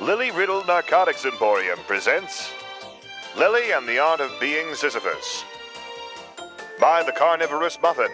Lily 0.00 0.30
Riddle 0.30 0.62
Narcotics 0.66 1.24
Emporium 1.24 1.78
presents 1.86 2.52
Lily 3.34 3.72
and 3.72 3.88
the 3.88 3.98
Art 3.98 4.20
of 4.20 4.30
Being 4.38 4.74
Sisyphus 4.74 5.42
by 6.78 7.02
the 7.02 7.12
Carnivorous 7.12 7.78
Muffin. 7.80 8.10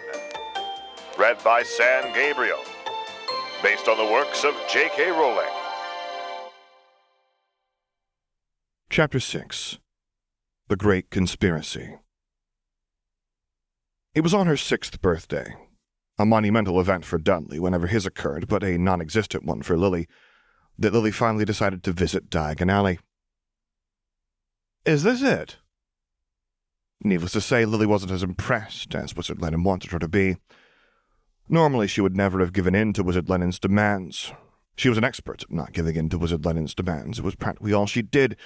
Read 1.19 1.43
by 1.43 1.61
Sam 1.61 2.13
Gabriel. 2.13 2.61
Based 3.61 3.89
on 3.89 3.97
the 3.97 4.11
works 4.13 4.45
of 4.45 4.55
J.K. 4.71 5.11
Rowling. 5.11 5.49
Chapter 8.89 9.19
6 9.19 9.77
The 10.69 10.77
Great 10.77 11.09
Conspiracy 11.09 11.97
It 14.15 14.21
was 14.21 14.33
on 14.33 14.47
her 14.47 14.57
sixth 14.57 15.01
birthday, 15.01 15.53
a 16.17 16.25
monumental 16.25 16.79
event 16.79 17.03
for 17.03 17.17
Dudley 17.17 17.59
whenever 17.59 17.87
his 17.87 18.05
occurred, 18.05 18.47
but 18.47 18.63
a 18.63 18.77
non 18.77 19.01
existent 19.01 19.43
one 19.43 19.61
for 19.61 19.77
Lily, 19.77 20.07
that 20.77 20.93
Lily 20.93 21.11
finally 21.11 21.45
decided 21.45 21.83
to 21.83 21.91
visit 21.91 22.29
Diagon 22.29 22.71
Alley. 22.71 22.99
Is 24.85 25.03
this 25.03 25.21
it? 25.21 25.57
Needless 27.03 27.33
to 27.33 27.41
say, 27.41 27.65
Lily 27.65 27.85
wasn't 27.85 28.11
as 28.11 28.23
impressed 28.23 28.95
as 28.95 29.15
Wizard 29.15 29.41
Lenin 29.41 29.63
wanted 29.63 29.91
her 29.91 29.99
to 29.99 30.07
be. 30.07 30.37
Normally, 31.49 31.87
she 31.87 32.01
would 32.01 32.15
never 32.15 32.39
have 32.39 32.53
given 32.53 32.73
in 32.73 32.93
to 32.93 33.03
Wizard 33.03 33.29
Lenin's 33.29 33.59
demands. 33.59 34.31
She 34.75 34.89
was 34.89 34.97
an 34.97 35.03
expert 35.03 35.43
at 35.43 35.51
not 35.51 35.73
giving 35.73 35.95
in 35.95 36.09
to 36.09 36.17
Wizard 36.17 36.45
Lenin's 36.45 36.73
demands. 36.73 37.19
It 37.19 37.25
was 37.25 37.35
practically 37.35 37.73
all 37.73 37.85
she 37.85 38.01
did. 38.01 38.37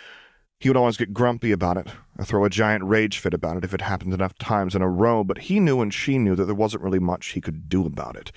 He 0.60 0.70
would 0.70 0.78
always 0.78 0.98
get 0.98 1.14
grumpy 1.14 1.52
about 1.52 1.78
it, 1.78 1.88
or 2.18 2.26
throw 2.26 2.44
a 2.44 2.50
giant 2.50 2.84
rage 2.84 3.20
fit 3.20 3.34
about 3.34 3.58
it 3.58 3.64
if 3.64 3.76
it 3.76 3.82
happened 3.82 4.14
enough 4.14 4.36
times 4.40 4.76
in 4.76 4.82
a 4.82 4.90
row, 4.90 5.24
but 5.24 5.38
he 5.38 5.60
knew 5.60 5.82
and 5.82 5.94
she 5.94 6.18
knew 6.18 6.36
that 6.36 6.46
there 6.46 6.56
wasn't 6.56 6.84
really 6.84 7.00
much 7.00 7.28
he 7.28 7.42
could 7.42 7.70
do 7.70 7.86
about 7.86 8.16
it. 8.16 8.32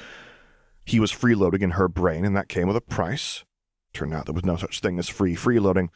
He 0.85 1.01
was 1.01 1.13
freeloading 1.13 1.63
in 1.63 1.71
her 1.73 1.89
brain, 1.89 2.27
and 2.27 2.37
that 2.37 2.49
came 2.49 2.69
with 2.69 2.77
a 2.77 2.83
price. 2.83 3.45
Turned 3.93 4.15
out 4.15 4.27
there 4.27 4.35
was 4.35 4.45
no 4.45 4.57
such 4.57 4.81
thing 4.81 4.99
as 4.99 5.09
free 5.09 5.35
freeloading. 5.35 5.89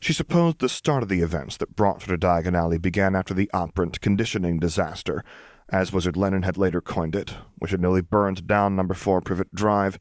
She 0.00 0.12
supposed 0.12 0.58
the 0.58 0.68
start 0.68 1.02
of 1.02 1.08
the 1.08 1.22
events 1.22 1.56
that 1.56 1.76
brought 1.76 2.02
her 2.02 2.16
to 2.16 2.26
Diagon 2.26 2.56
Alley 2.56 2.78
began 2.78 3.14
after 3.14 3.32
the 3.32 3.50
operant 3.54 4.00
conditioning 4.00 4.58
disaster, 4.58 5.24
as 5.70 5.92
Wizard 5.92 6.16
Lenin 6.16 6.42
had 6.42 6.58
later 6.58 6.80
coined 6.80 7.16
it, 7.16 7.34
which 7.56 7.70
had 7.70 7.80
nearly 7.80 8.02
burned 8.02 8.46
down 8.46 8.76
number 8.76 8.94
4 8.94 9.20
Privet 9.22 9.54
Drive. 9.54 9.98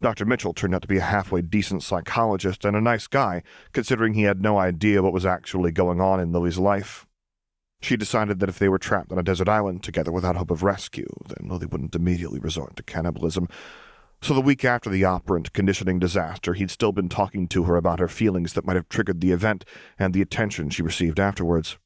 Dr. 0.00 0.24
Mitchell 0.24 0.54
turned 0.54 0.74
out 0.74 0.82
to 0.82 0.88
be 0.88 0.98
a 0.98 1.02
halfway 1.02 1.42
decent 1.42 1.82
psychologist 1.82 2.64
and 2.64 2.76
a 2.76 2.80
nice 2.80 3.06
guy, 3.06 3.42
considering 3.72 4.14
he 4.14 4.22
had 4.22 4.40
no 4.40 4.56
idea 4.56 5.02
what 5.02 5.12
was 5.12 5.26
actually 5.26 5.72
going 5.72 6.00
on 6.00 6.20
in 6.20 6.32
Lily's 6.32 6.58
life. 6.58 7.04
She 7.80 7.96
decided 7.96 8.40
that 8.40 8.48
if 8.48 8.58
they 8.58 8.68
were 8.68 8.78
trapped 8.78 9.12
on 9.12 9.18
a 9.18 9.22
desert 9.22 9.48
island 9.48 9.82
together 9.82 10.10
without 10.10 10.36
hope 10.36 10.50
of 10.50 10.62
rescue, 10.62 11.08
then 11.26 11.48
Lily 11.48 11.66
wouldn't 11.66 11.94
immediately 11.94 12.40
resort 12.40 12.76
to 12.76 12.82
cannibalism, 12.82 13.48
so 14.20 14.34
the 14.34 14.40
week 14.40 14.64
after 14.64 14.90
the 14.90 15.04
operant 15.04 15.52
conditioning 15.52 15.98
disaster, 15.98 16.54
he'd 16.54 16.70
still 16.70 16.92
been 16.92 17.08
talking 17.08 17.46
to 17.48 17.64
her 17.64 17.76
about 17.76 18.00
her 18.00 18.08
feelings 18.08 18.52
that 18.52 18.64
might 18.64 18.76
have 18.76 18.88
triggered 18.88 19.20
the 19.20 19.32
event 19.32 19.64
and 19.98 20.12
the 20.12 20.22
attention 20.22 20.70
she 20.70 20.82
received 20.82 21.20
afterwards. 21.20 21.78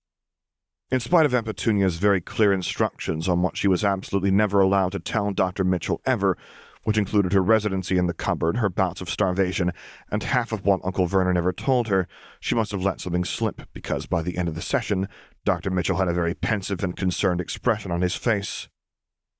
In 0.90 1.00
spite 1.00 1.24
of 1.24 1.34
Aunt 1.34 1.46
Petunia's 1.46 1.96
very 1.96 2.20
clear 2.20 2.52
instructions 2.52 3.28
on 3.28 3.40
what 3.40 3.56
she 3.56 3.68
was 3.68 3.84
absolutely 3.84 4.30
never 4.30 4.60
allowed 4.60 4.92
to 4.92 4.98
tell 4.98 5.32
Dr. 5.32 5.64
Mitchell 5.64 6.00
ever, 6.04 6.36
which 6.84 6.98
included 6.98 7.32
her 7.32 7.42
residency 7.42 7.96
in 7.96 8.06
the 8.06 8.14
cupboard, 8.14 8.56
her 8.58 8.68
bouts 8.68 9.00
of 9.00 9.08
starvation, 9.08 9.72
and 10.10 10.22
half 10.22 10.52
of 10.52 10.64
what 10.64 10.80
Uncle 10.84 11.06
Vernon 11.06 11.36
ever 11.36 11.52
told 11.52 11.88
her, 11.88 12.08
she 12.40 12.54
must 12.54 12.72
have 12.72 12.82
let 12.82 13.00
something 13.00 13.24
slip 13.24 13.62
because 13.72 14.06
by 14.06 14.20
the 14.20 14.36
end 14.36 14.48
of 14.48 14.54
the 14.54 14.62
session, 14.62 15.08
Dr. 15.44 15.70
Mitchell 15.70 15.96
had 15.96 16.08
a 16.08 16.12
very 16.12 16.34
pensive 16.34 16.82
and 16.82 16.96
concerned 16.96 17.40
expression 17.40 17.90
on 17.90 18.00
his 18.00 18.14
face. 18.14 18.68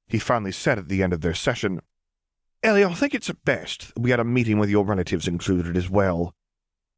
He 0.07 0.19
finally 0.19 0.53
said 0.53 0.79
at 0.79 0.89
the 0.89 1.03
end 1.03 1.13
of 1.13 1.21
their 1.21 1.35
session, 1.35 1.81
Ellie, 2.65 2.85
I 2.85 2.95
think 2.95 3.13
it's 3.13 3.29
best 3.45 3.93
we 3.99 4.11
had 4.11 4.21
a 4.21 4.25
meeting 4.25 4.57
with 4.57 4.71
your 4.71 4.85
relatives 4.85 5.27
included 5.27 5.77
as 5.77 5.91
well. 5.91 6.33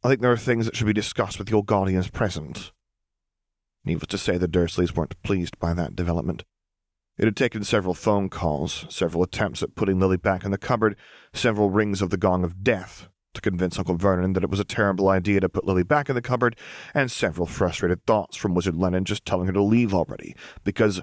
I 0.02 0.08
think 0.08 0.20
there 0.20 0.30
are 0.30 0.36
things 0.36 0.66
that 0.66 0.76
should 0.76 0.86
be 0.86 0.92
discussed 0.92 1.38
with 1.38 1.48
your 1.48 1.64
guardians 1.64 2.10
present. 2.10 2.70
Needless 3.82 4.08
to 4.08 4.18
say, 4.18 4.36
the 4.36 4.46
Dursleys 4.46 4.94
weren't 4.94 5.22
pleased 5.22 5.58
by 5.58 5.72
that 5.72 5.96
development. 5.96 6.44
It 7.16 7.24
had 7.24 7.36
taken 7.36 7.64
several 7.64 7.94
phone 7.94 8.28
calls, 8.28 8.84
several 8.90 9.22
attempts 9.22 9.62
at 9.62 9.74
putting 9.74 9.98
Lily 9.98 10.18
back 10.18 10.44
in 10.44 10.50
the 10.50 10.58
cupboard, 10.58 10.96
several 11.32 11.70
rings 11.70 12.02
of 12.02 12.10
the 12.10 12.18
gong 12.18 12.44
of 12.44 12.62
death 12.62 13.08
to 13.32 13.40
convince 13.40 13.78
Uncle 13.78 13.96
Vernon 13.96 14.34
that 14.34 14.44
it 14.44 14.50
was 14.50 14.60
a 14.60 14.64
terrible 14.64 15.08
idea 15.08 15.40
to 15.40 15.48
put 15.48 15.64
Lily 15.64 15.82
back 15.82 16.10
in 16.10 16.14
the 16.14 16.20
cupboard, 16.20 16.58
and 16.92 17.10
several 17.10 17.46
frustrated 17.46 18.04
thoughts 18.04 18.36
from 18.36 18.54
Wizard 18.54 18.76
Lenin 18.76 19.06
just 19.06 19.24
telling 19.24 19.46
her 19.46 19.52
to 19.54 19.62
leave 19.62 19.94
already, 19.94 20.36
because. 20.62 21.00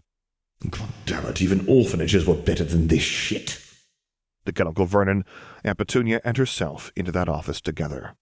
God 0.70 0.90
damn 1.08 1.26
it, 1.26 1.42
even 1.42 1.66
orphanages 1.68 2.28
were 2.28 2.36
better 2.36 2.64
than 2.64 2.88
this 2.88 3.02
shit 3.02 3.60
to 4.46 4.52
get 4.52 4.68
Uncle 4.68 4.86
Vernon, 4.86 5.26
Aunt 5.64 5.78
Petunia, 5.78 6.22
and 6.24 6.38
herself 6.38 6.92
into 6.96 7.12
that 7.12 7.30
office 7.30 7.62
together. 7.62 8.16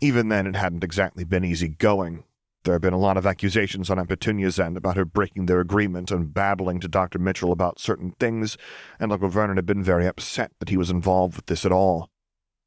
Even 0.00 0.28
then, 0.28 0.46
it 0.46 0.56
hadn't 0.56 0.84
exactly 0.84 1.24
been 1.24 1.44
easy 1.44 1.68
going. 1.68 2.24
There 2.64 2.74
had 2.74 2.82
been 2.82 2.92
a 2.92 2.98
lot 2.98 3.16
of 3.16 3.26
accusations 3.26 3.88
on 3.88 3.98
Aunt 3.98 4.08
Petunia's 4.08 4.60
end 4.60 4.76
about 4.76 4.96
her 4.96 5.04
breaking 5.04 5.46
their 5.46 5.60
agreement 5.60 6.10
and 6.10 6.32
babbling 6.32 6.80
to 6.80 6.88
Dr. 6.88 7.18
Mitchell 7.18 7.52
about 7.52 7.78
certain 7.78 8.12
things, 8.20 8.58
and 8.98 9.12
Uncle 9.12 9.28
Vernon 9.28 9.56
had 9.56 9.66
been 9.66 9.82
very 9.82 10.06
upset 10.06 10.52
that 10.58 10.68
he 10.68 10.76
was 10.76 10.90
involved 10.90 11.36
with 11.36 11.46
this 11.46 11.64
at 11.64 11.72
all. 11.72 12.10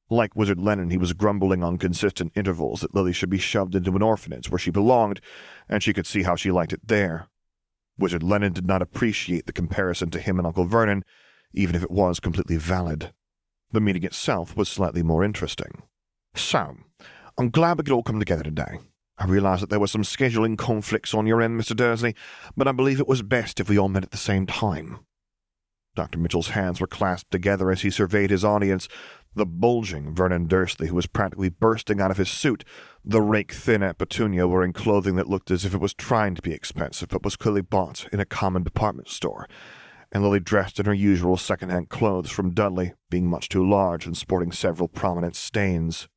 Like 0.10 0.36
Wizard 0.36 0.60
Lenin, 0.60 0.90
he 0.90 0.98
was 0.98 1.14
grumbling 1.14 1.64
on 1.64 1.78
consistent 1.78 2.32
intervals 2.36 2.82
that 2.82 2.94
Lily 2.94 3.14
should 3.14 3.30
be 3.30 3.38
shoved 3.38 3.76
into 3.76 3.96
an 3.96 4.02
orphanage 4.02 4.50
where 4.50 4.60
she 4.60 4.72
belonged, 4.72 5.22
and 5.70 5.82
she 5.82 5.94
could 5.94 6.08
see 6.08 6.24
how 6.24 6.36
she 6.36 6.52
liked 6.52 6.74
it 6.74 6.88
there. 6.88 7.28
Wizard 7.98 8.24
Lenin 8.24 8.54
did 8.54 8.66
not 8.66 8.82
appreciate 8.82 9.46
the 9.46 9.54
comparison 9.54 10.10
to 10.10 10.20
him 10.20 10.40
and 10.40 10.48
Uncle 10.48 10.66
Vernon, 10.66 11.04
even 11.54 11.76
if 11.76 11.84
it 11.84 11.92
was 11.92 12.20
completely 12.20 12.58
valid. 12.58 13.14
The 13.72 13.82
meeting 13.82 14.04
itself 14.04 14.56
was 14.56 14.70
slightly 14.70 15.04
more 15.04 15.24
interesting. 15.24 15.84
So, 16.36 16.78
I'm 17.38 17.50
glad 17.50 17.78
we 17.78 17.84
could 17.84 17.94
all 17.94 18.04
come 18.04 18.20
together 18.20 18.44
today. 18.44 18.80
I 19.18 19.26
realize 19.26 19.62
that 19.62 19.70
there 19.70 19.80
were 19.80 19.88
some 19.88 20.04
scheduling 20.04 20.58
conflicts 20.58 21.14
on 21.14 21.28
your 21.28 21.42
end, 21.42 21.60
Mr. 21.60 21.76
Dursley, 21.76 22.16
but 22.58 22.68
I 22.68 22.72
believe 22.72 23.00
it 23.00 23.08
was 23.08 23.22
best 23.22 23.60
if 23.60 23.70
we 23.70 23.78
all 23.78 23.90
met 23.90 24.04
at 24.04 24.12
the 24.12 24.18
same 24.18 24.46
time. 24.46 25.00
Dr. 25.96 26.18
Mitchell's 26.18 26.50
hands 26.50 26.82
were 26.82 26.88
clasped 26.88 27.30
together 27.30 27.70
as 27.70 27.82
he 27.82 27.92
surveyed 27.92 28.32
his 28.32 28.44
audience, 28.44 28.88
the 29.36 29.46
bulging 29.46 30.14
Vernon 30.14 30.48
Dursley, 30.48 30.88
who 30.88 30.96
was 30.96 31.06
practically 31.06 31.50
bursting 31.50 32.02
out 32.02 32.10
of 32.10 32.18
his 32.18 32.30
suit, 32.30 32.64
the 33.06 33.22
rake 33.22 33.52
thin 33.52 33.84
Aunt 33.84 34.00
Petunia 34.00 34.48
wearing 34.48 34.74
clothing 34.74 35.16
that 35.16 35.30
looked 35.30 35.52
as 35.52 35.66
if 35.66 35.74
it 35.74 35.82
was 35.82 35.94
trying 35.94 36.34
to 36.36 36.42
be 36.42 36.54
expensive 36.54 37.10
but 37.10 37.24
was 37.24 37.36
clearly 37.36 37.62
bought 37.62 38.08
in 38.12 38.20
a 38.20 38.26
common 38.26 38.64
department 38.64 39.08
store, 39.08 39.48
and 40.14 40.24
Lily 40.24 40.40
dressed 40.40 40.80
in 40.80 40.86
her 40.86 40.94
usual 40.94 41.38
second-hand 41.38 41.90
clothes 41.90 42.30
from 42.30 42.54
Dudley, 42.54 42.94
being 43.10 43.28
much 43.28 43.50
too 43.50 43.68
large 43.68 44.06
and 44.06 44.16
sporting 44.16 44.52
several 44.52 44.88
prominent 44.88 45.36
stains. 45.36 46.08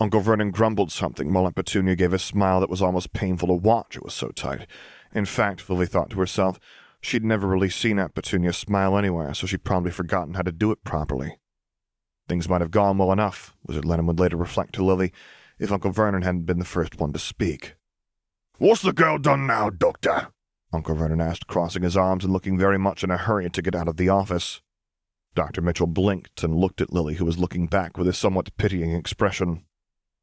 Uncle 0.00 0.20
Vernon 0.20 0.50
grumbled 0.50 0.90
something 0.90 1.30
while 1.30 1.44
Aunt 1.44 1.54
Petunia 1.54 1.94
gave 1.94 2.14
a 2.14 2.18
smile 2.18 2.58
that 2.60 2.70
was 2.70 2.80
almost 2.80 3.12
painful 3.12 3.48
to 3.48 3.54
watch, 3.54 3.96
it 3.96 4.02
was 4.02 4.14
so 4.14 4.28
tight. 4.30 4.66
In 5.14 5.26
fact, 5.26 5.68
Lily 5.68 5.84
thought 5.84 6.08
to 6.10 6.18
herself, 6.18 6.58
she'd 7.02 7.22
never 7.22 7.46
really 7.46 7.68
seen 7.68 7.98
Aunt 7.98 8.14
Petunia 8.14 8.54
smile 8.54 8.96
anywhere, 8.96 9.34
so 9.34 9.46
she'd 9.46 9.62
probably 9.62 9.92
forgotten 9.92 10.34
how 10.34 10.42
to 10.42 10.50
do 10.50 10.72
it 10.72 10.82
properly. 10.82 11.38
Things 12.28 12.48
might 12.48 12.62
have 12.62 12.70
gone 12.70 12.96
well 12.96 13.12
enough, 13.12 13.54
Wizard 13.66 13.84
Lenin 13.84 14.06
would 14.06 14.18
later 14.18 14.38
reflect 14.38 14.74
to 14.74 14.84
Lily, 14.84 15.12
if 15.58 15.70
Uncle 15.70 15.92
Vernon 15.92 16.22
hadn't 16.22 16.46
been 16.46 16.58
the 16.58 16.64
first 16.64 16.98
one 16.98 17.12
to 17.12 17.18
speak. 17.18 17.74
What's 18.56 18.80
the 18.80 18.94
girl 18.94 19.18
done 19.18 19.46
now, 19.46 19.68
Doctor? 19.68 20.28
Uncle 20.72 20.94
Vernon 20.94 21.20
asked, 21.20 21.46
crossing 21.46 21.82
his 21.82 21.96
arms 21.96 22.24
and 22.24 22.32
looking 22.32 22.58
very 22.58 22.78
much 22.78 23.04
in 23.04 23.10
a 23.10 23.16
hurry 23.16 23.48
to 23.50 23.62
get 23.62 23.74
out 23.74 23.88
of 23.88 23.96
the 23.96 24.08
office. 24.08 24.60
Dr. 25.34 25.60
Mitchell 25.60 25.86
blinked 25.86 26.42
and 26.42 26.56
looked 26.56 26.80
at 26.80 26.92
Lily, 26.92 27.14
who 27.14 27.24
was 27.24 27.38
looking 27.38 27.66
back 27.66 27.96
with 27.96 28.08
a 28.08 28.12
somewhat 28.12 28.56
pitying 28.56 28.94
expression. 28.94 29.64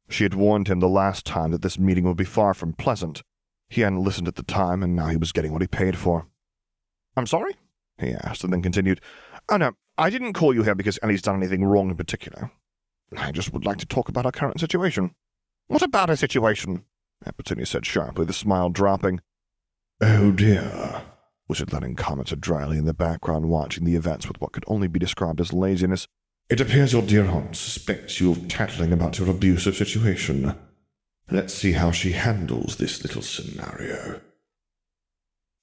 She 0.08 0.24
had 0.24 0.34
warned 0.34 0.68
him 0.68 0.80
the 0.80 0.88
last 0.88 1.24
time 1.24 1.52
that 1.52 1.62
this 1.62 1.78
meeting 1.78 2.04
would 2.04 2.16
be 2.16 2.24
far 2.24 2.54
from 2.54 2.72
pleasant. 2.72 3.22
He 3.68 3.82
hadn't 3.82 4.02
listened 4.02 4.26
at 4.26 4.34
the 4.34 4.42
time, 4.42 4.82
and 4.82 4.96
now 4.96 5.06
he 5.06 5.16
was 5.16 5.32
getting 5.32 5.52
what 5.52 5.62
he 5.62 5.68
paid 5.68 5.96
for. 5.96 6.26
I'm 7.16 7.26
sorry? 7.26 7.56
he 7.98 8.12
asked, 8.12 8.42
and 8.42 8.52
then 8.52 8.62
continued, 8.62 9.00
Oh, 9.48 9.56
no, 9.56 9.72
I 9.98 10.10
didn't 10.10 10.32
call 10.32 10.54
you 10.54 10.62
here 10.62 10.74
because 10.74 10.98
Ellie's 11.02 11.22
done 11.22 11.36
anything 11.36 11.64
wrong 11.64 11.90
in 11.90 11.96
particular. 11.96 12.50
I 13.16 13.32
just 13.32 13.52
would 13.52 13.64
like 13.64 13.78
to 13.78 13.86
talk 13.86 14.08
about 14.08 14.24
our 14.24 14.32
current 14.32 14.60
situation. 14.60 15.14
What 15.66 15.82
about 15.82 16.10
our 16.10 16.16
situation? 16.16 16.84
Aunt 17.24 17.68
said 17.68 17.84
sharply, 17.84 18.24
the 18.24 18.32
smile 18.32 18.70
dropping. 18.70 19.20
Oh 20.02 20.32
dear, 20.32 21.02
Wizard 21.46 21.74
Lenin 21.74 21.94
commented 21.94 22.40
dryly 22.40 22.78
in 22.78 22.86
the 22.86 22.94
background, 22.94 23.50
watching 23.50 23.84
the 23.84 23.96
events 23.96 24.26
with 24.26 24.40
what 24.40 24.52
could 24.52 24.64
only 24.66 24.88
be 24.88 24.98
described 24.98 25.42
as 25.42 25.52
laziness. 25.52 26.06
It 26.48 26.58
appears 26.60 26.94
your 26.94 27.02
dear 27.02 27.26
aunt 27.26 27.54
suspects 27.54 28.18
you 28.18 28.32
of 28.32 28.48
tattling 28.48 28.94
about 28.94 29.18
your 29.18 29.28
abusive 29.28 29.76
situation. 29.76 30.54
Let's 31.30 31.52
see 31.52 31.72
how 31.72 31.90
she 31.90 32.12
handles 32.12 32.76
this 32.76 33.02
little 33.02 33.20
scenario. 33.20 34.22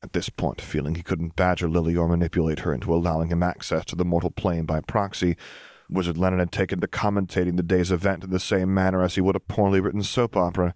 At 0.04 0.14
this 0.14 0.30
point, 0.30 0.62
feeling 0.62 0.94
he 0.94 1.04
couldn't 1.04 1.36
badger 1.36 1.68
Lily 1.68 1.96
or 1.96 2.08
manipulate 2.08 2.60
her 2.60 2.72
into 2.72 2.94
allowing 2.94 3.30
him 3.30 3.42
access 3.42 3.86
to 3.86 3.96
the 3.96 4.06
mortal 4.06 4.30
plane 4.30 4.66
by 4.66 4.82
proxy, 4.82 5.36
Wizard 5.90 6.18
Lenin 6.18 6.40
had 6.40 6.52
taken 6.52 6.80
to 6.80 6.88
commentating 6.88 7.58
the 7.58 7.64
day's 7.64 7.92
event 7.92 8.24
in 8.24 8.30
the 8.30 8.40
same 8.40 8.72
manner 8.72 9.02
as 9.02 9.16
he 9.16 9.22
would 9.22 9.36
a 9.36 9.40
poorly 9.40 9.80
written 9.80 10.04
soap 10.04 10.38
opera. 10.38 10.76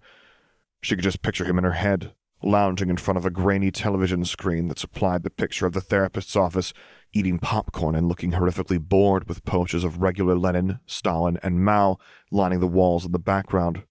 She 0.82 0.96
could 0.96 1.04
just 1.04 1.22
picture 1.22 1.44
him 1.44 1.58
in 1.58 1.64
her 1.64 1.72
head, 1.72 2.12
lounging 2.44 2.90
in 2.90 2.96
front 2.96 3.18
of 3.18 3.26
a 3.26 3.30
grainy 3.30 3.70
television 3.70 4.24
screen 4.24 4.68
that 4.68 4.78
supplied 4.78 5.22
the 5.22 5.30
picture 5.30 5.66
of 5.66 5.72
the 5.72 5.80
therapist's 5.80 6.36
office, 6.36 6.72
eating 7.12 7.38
popcorn 7.38 7.94
and 7.94 8.08
looking 8.08 8.32
horrifically 8.32 8.80
bored 8.80 9.28
with 9.28 9.44
posters 9.44 9.84
of 9.84 10.02
regular 10.02 10.36
Lenin, 10.36 10.80
Stalin, 10.86 11.38
and 11.42 11.64
Mao 11.64 11.98
lining 12.30 12.60
the 12.60 12.66
walls 12.66 13.04
in 13.04 13.12
the 13.12 13.18
background. 13.18 13.84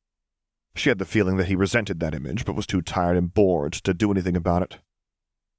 She 0.76 0.90
had 0.90 1.00
the 1.00 1.06
feeling 1.06 1.38
that 1.38 1.48
he 1.48 1.56
resented 1.56 2.00
that 2.00 2.16
image, 2.16 2.46
but 2.46 2.56
was 2.56 2.66
too 2.66 2.82
tired 2.82 3.18
and 3.18 3.34
bored 3.34 3.74
to 3.74 3.94
do 3.94 4.12
anything 4.12 4.36
about 4.36 4.64
it. 4.64 4.78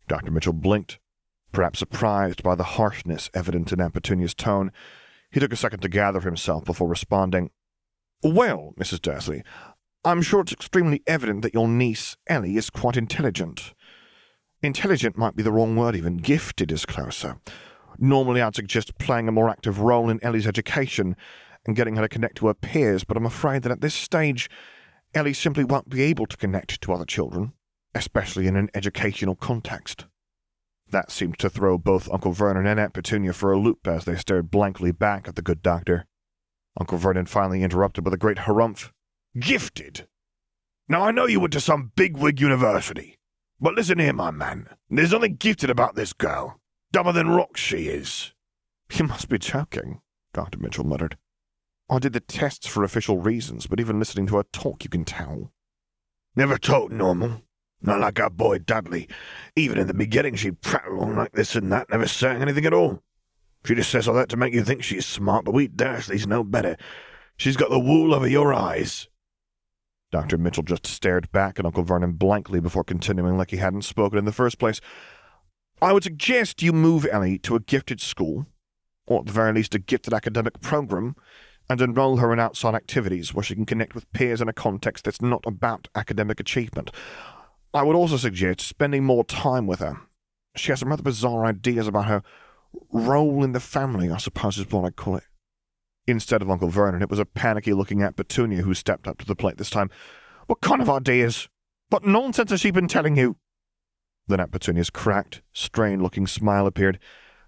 Dr. 0.08 0.30
Mitchell 0.30 0.52
blinked, 0.52 0.98
perhaps 1.52 1.78
surprised 1.78 2.42
by 2.42 2.54
the 2.54 2.64
harshness 2.64 3.30
evident 3.34 3.72
in 3.72 3.80
Aunt 3.80 3.94
Petunia's 3.94 4.34
tone. 4.34 4.72
He 5.30 5.40
took 5.40 5.52
a 5.52 5.56
second 5.56 5.80
to 5.80 5.88
gather 5.88 6.20
himself 6.20 6.64
before 6.64 6.88
responding. 6.88 7.50
Well, 8.22 8.72
Mrs. 8.78 9.02
Dursley, 9.02 9.42
I'm 10.04 10.20
sure 10.22 10.40
it's 10.40 10.52
extremely 10.52 11.00
evident 11.06 11.42
that 11.42 11.54
your 11.54 11.68
niece, 11.68 12.16
Ellie, 12.26 12.56
is 12.56 12.70
quite 12.70 12.96
intelligent. 12.96 13.72
Intelligent 14.60 15.16
might 15.16 15.36
be 15.36 15.44
the 15.44 15.52
wrong 15.52 15.76
word, 15.76 15.94
even. 15.94 16.16
Gifted 16.16 16.72
is 16.72 16.84
closer. 16.84 17.38
Normally, 17.98 18.42
I'd 18.42 18.56
suggest 18.56 18.98
playing 18.98 19.28
a 19.28 19.32
more 19.32 19.48
active 19.48 19.78
role 19.78 20.10
in 20.10 20.18
Ellie's 20.22 20.46
education 20.46 21.14
and 21.64 21.76
getting 21.76 21.94
her 21.94 22.02
to 22.02 22.08
connect 22.08 22.36
to 22.38 22.48
her 22.48 22.54
peers, 22.54 23.04
but 23.04 23.16
I'm 23.16 23.26
afraid 23.26 23.62
that 23.62 23.70
at 23.70 23.80
this 23.80 23.94
stage, 23.94 24.50
Ellie 25.14 25.34
simply 25.34 25.62
won't 25.62 25.88
be 25.88 26.02
able 26.02 26.26
to 26.26 26.36
connect 26.36 26.80
to 26.80 26.92
other 26.92 27.04
children, 27.04 27.52
especially 27.94 28.48
in 28.48 28.56
an 28.56 28.70
educational 28.74 29.36
context. 29.36 30.06
That 30.90 31.12
seemed 31.12 31.38
to 31.38 31.48
throw 31.48 31.78
both 31.78 32.12
Uncle 32.12 32.32
Vernon 32.32 32.66
and 32.66 32.80
Aunt 32.80 32.92
Petunia 32.92 33.32
for 33.32 33.52
a 33.52 33.58
loop 33.58 33.86
as 33.86 34.04
they 34.04 34.16
stared 34.16 34.50
blankly 34.50 34.90
back 34.90 35.28
at 35.28 35.36
the 35.36 35.42
good 35.42 35.62
doctor. 35.62 36.06
Uncle 36.78 36.98
Vernon 36.98 37.26
finally 37.26 37.62
interrupted 37.62 38.04
with 38.04 38.14
a 38.14 38.18
great 38.18 38.38
harumph. 38.38 38.90
Gifted? 39.38 40.06
Now, 40.88 41.02
I 41.02 41.10
know 41.10 41.26
you 41.26 41.40
went 41.40 41.54
to 41.54 41.60
some 41.60 41.92
bigwig 41.96 42.38
university, 42.38 43.18
but 43.58 43.74
listen 43.74 43.98
here, 43.98 44.12
my 44.12 44.30
man. 44.30 44.68
There's 44.90 45.12
nothing 45.12 45.36
gifted 45.36 45.70
about 45.70 45.94
this 45.94 46.12
girl. 46.12 46.60
Dumber 46.92 47.12
than 47.12 47.30
rocks 47.30 47.60
she 47.60 47.88
is. 47.88 48.32
You 48.94 49.06
must 49.06 49.30
be 49.30 49.38
joking, 49.38 50.02
Dr. 50.34 50.58
Mitchell 50.58 50.84
muttered. 50.84 51.16
I 51.88 51.98
did 51.98 52.12
the 52.12 52.20
tests 52.20 52.66
for 52.66 52.84
official 52.84 53.16
reasons, 53.16 53.66
but 53.66 53.80
even 53.80 53.98
listening 53.98 54.26
to 54.26 54.36
her 54.36 54.44
talk, 54.52 54.84
you 54.84 54.90
can 54.90 55.06
tell. 55.06 55.50
Never 56.36 56.58
talked 56.58 56.92
normal. 56.92 57.40
Not 57.80 58.00
like 58.00 58.20
our 58.20 58.28
boy 58.28 58.58
Dudley. 58.58 59.08
Even 59.56 59.78
in 59.78 59.86
the 59.86 59.94
beginning, 59.94 60.34
she'd 60.34 60.60
prattle 60.60 61.00
on 61.00 61.16
like 61.16 61.32
this 61.32 61.56
and 61.56 61.72
that, 61.72 61.88
never 61.88 62.06
saying 62.06 62.42
anything 62.42 62.66
at 62.66 62.74
all. 62.74 63.02
She 63.64 63.74
just 63.74 63.90
says 63.90 64.06
all 64.06 64.14
that 64.14 64.28
to 64.28 64.36
make 64.36 64.52
you 64.52 64.62
think 64.62 64.82
she's 64.82 65.06
smart, 65.06 65.46
but 65.46 65.54
we 65.54 65.68
Dursleys 65.68 66.26
know 66.26 66.44
better. 66.44 66.76
She's 67.38 67.56
got 67.56 67.70
the 67.70 67.78
wool 67.78 68.14
over 68.14 68.28
your 68.28 68.52
eyes. 68.52 69.08
Dr. 70.12 70.36
Mitchell 70.36 70.62
just 70.62 70.86
stared 70.86 71.32
back 71.32 71.58
at 71.58 71.64
Uncle 71.64 71.82
Vernon 71.82 72.12
blankly 72.12 72.60
before 72.60 72.84
continuing 72.84 73.38
like 73.38 73.50
he 73.50 73.56
hadn't 73.56 73.82
spoken 73.82 74.18
in 74.18 74.26
the 74.26 74.32
first 74.32 74.58
place. 74.58 74.80
I 75.80 75.92
would 75.92 76.04
suggest 76.04 76.62
you 76.62 76.72
move 76.72 77.08
Ellie 77.10 77.38
to 77.38 77.56
a 77.56 77.60
gifted 77.60 78.00
school, 78.00 78.46
or 79.06 79.20
at 79.20 79.26
the 79.26 79.32
very 79.32 79.52
least 79.52 79.74
a 79.74 79.78
gifted 79.78 80.12
academic 80.12 80.60
program, 80.60 81.16
and 81.68 81.80
enroll 81.80 82.18
her 82.18 82.32
in 82.32 82.38
outside 82.38 82.74
activities 82.74 83.32
where 83.32 83.42
she 83.42 83.54
can 83.54 83.64
connect 83.64 83.94
with 83.94 84.12
peers 84.12 84.42
in 84.42 84.48
a 84.48 84.52
context 84.52 85.04
that's 85.04 85.22
not 85.22 85.42
about 85.46 85.88
academic 85.94 86.38
achievement. 86.38 86.90
I 87.72 87.82
would 87.82 87.96
also 87.96 88.18
suggest 88.18 88.60
spending 88.60 89.04
more 89.04 89.24
time 89.24 89.66
with 89.66 89.80
her. 89.80 89.96
She 90.56 90.70
has 90.72 90.80
some 90.80 90.90
rather 90.90 91.02
bizarre 91.02 91.46
ideas 91.46 91.86
about 91.86 92.04
her 92.04 92.22
role 92.92 93.42
in 93.42 93.52
the 93.52 93.60
family, 93.60 94.10
I 94.10 94.18
suppose 94.18 94.58
is 94.58 94.70
what 94.70 94.84
I'd 94.84 94.96
call 94.96 95.16
it. 95.16 95.24
Instead 96.06 96.42
of 96.42 96.50
Uncle 96.50 96.68
Vernon, 96.68 97.02
it 97.02 97.10
was 97.10 97.18
a 97.18 97.24
panicky 97.24 97.72
looking 97.72 98.02
Aunt 98.02 98.16
Petunia 98.16 98.62
who 98.62 98.74
stepped 98.74 99.06
up 99.06 99.18
to 99.18 99.26
the 99.26 99.36
plate 99.36 99.56
this 99.56 99.70
time. 99.70 99.90
What 100.46 100.60
kind 100.60 100.82
of 100.82 100.90
ideas? 100.90 101.48
What 101.90 102.04
nonsense 102.04 102.50
has 102.50 102.60
she 102.60 102.70
been 102.70 102.88
telling 102.88 103.16
you? 103.16 103.36
Then 104.26 104.40
Aunt 104.40 104.50
Petunia's 104.50 104.90
cracked, 104.90 105.42
strained 105.52 106.02
looking 106.02 106.26
smile 106.26 106.66
appeared. 106.66 106.98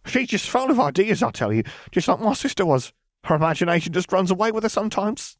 She's 0.07 0.29
just 0.29 0.49
full 0.49 0.71
of 0.71 0.79
ideas, 0.79 1.23
I 1.23 1.31
tell 1.31 1.53
you, 1.53 1.65
just 1.91 2.07
like 2.09 2.21
my 2.21 2.35
sister 2.35 2.65
was. 2.65 2.93
Her 3.25 3.35
imagination 3.35 3.93
just 3.93 4.13
runs 4.13 4.31
away 4.31 4.53
with 4.53 4.63
her 4.63 4.69
sometimes. 4.69 5.37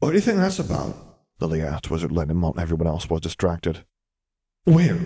What 0.00 0.10
do 0.10 0.16
you 0.16 0.20
think 0.20 0.38
that's 0.38 0.58
about? 0.58 0.94
Lily 1.40 1.62
asked 1.62 1.90
Wizard 1.90 2.12
Lenin 2.12 2.40
while 2.40 2.58
everyone 2.58 2.88
else 2.88 3.08
was 3.08 3.20
distracted. 3.20 3.84
Well, 4.66 4.98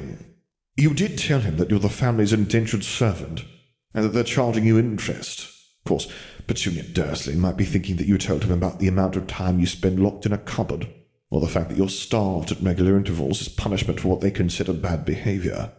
you 0.77 0.95
did 0.95 1.19
tell 1.19 1.41
him 1.41 1.59
that 1.59 1.71
you're 1.71 1.79
the 1.79 1.89
family's 1.89 2.33
indentured 2.33 2.83
servant, 2.83 3.45
and 3.93 4.05
that 4.05 4.09
they're 4.09 4.25
charging 4.25 4.65
you 4.65 4.79
interest. 4.79 5.60
Of 5.85 5.89
course, 5.89 6.13
Petunia 6.47 6.83
Dursley 6.83 7.35
might 7.35 7.57
be 7.57 7.65
thinking 7.65 7.97
that 7.97 8.07
you 8.07 8.19
told 8.19 8.45
him 8.45 8.53
about 8.53 8.79
the 8.79 8.89
amount 8.89 9.17
of 9.17 9.27
time 9.27 9.59
you 9.59 9.67
spend 9.67 10.01
locked 10.01 10.27
in 10.27 10.33
a 10.33 10.39
cupboard, 10.39 10.89
or 11.31 11.41
the 11.41 11.49
fact 11.49 11.69
that 11.69 11.79
you're 11.79 11.89
starved 11.89 12.53
at 12.53 12.61
regular 12.61 12.97
intervals 12.97 13.41
as 13.41 13.49
punishment 13.49 14.01
for 14.01 14.09
what 14.09 14.21
they 14.21 14.31
consider 14.31 14.73
bad 14.73 15.05
behavior. 15.05 15.73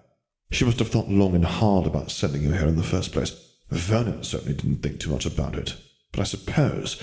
She 0.51 0.65
must 0.65 0.80
have 0.80 0.89
thought 0.89 1.09
long 1.09 1.36
and 1.36 1.45
hard 1.45 1.86
about 1.86 2.12
sending 2.12 2.42
you 2.42 2.51
here 2.51 2.68
in 2.68 2.75
the 2.75 2.83
first 2.83 3.12
place. 3.12 3.50
Vernon 3.69 4.24
certainly 4.24 4.56
didn't 4.56 4.81
think 4.81 5.00
too 5.00 5.12
much 5.12 5.25
about 5.25 5.56
it, 5.56 5.75
but 6.12 6.21
I 6.21 6.25
suppose 6.25 7.01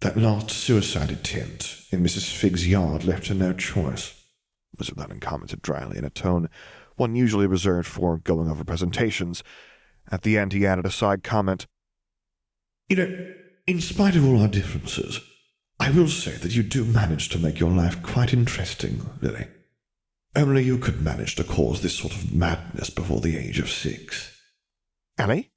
that 0.00 0.16
last 0.16 0.50
suicide 0.50 1.10
attempt 1.10 1.84
in 1.90 2.02
Mrs. 2.02 2.32
Figg's 2.34 2.66
yard 2.66 3.04
left 3.04 3.28
her 3.28 3.34
no 3.34 3.52
choice. 3.52 4.14
Mr. 4.76 4.96
Lenin 4.96 5.20
commented 5.20 5.62
dryly 5.62 5.98
in 5.98 6.04
a 6.04 6.10
tone 6.10 6.48
one 6.98 7.14
usually 7.14 7.46
reserved 7.46 7.86
for 7.88 8.18
going 8.18 8.50
over 8.50 8.64
presentations. 8.64 9.42
At 10.10 10.22
the 10.22 10.36
end, 10.36 10.52
he 10.52 10.66
added 10.66 10.84
a 10.84 10.90
side 10.90 11.22
comment. 11.22 11.66
You 12.88 12.96
know, 12.96 13.34
in 13.66 13.80
spite 13.80 14.16
of 14.16 14.26
all 14.26 14.40
our 14.40 14.48
differences, 14.48 15.20
I 15.78 15.90
will 15.90 16.08
say 16.08 16.32
that 16.32 16.54
you 16.56 16.62
do 16.62 16.84
manage 16.84 17.28
to 17.30 17.38
make 17.38 17.60
your 17.60 17.70
life 17.70 18.02
quite 18.02 18.32
interesting, 18.32 19.02
Lily. 19.20 19.46
Only 20.34 20.62
you 20.62 20.78
could 20.78 21.02
manage 21.02 21.34
to 21.36 21.44
cause 21.44 21.82
this 21.82 21.98
sort 21.98 22.14
of 22.14 22.32
madness 22.32 22.88
before 22.88 23.20
the 23.20 23.36
age 23.36 23.58
of 23.58 23.70
six. 23.70 24.34
Ellie? 25.18 25.50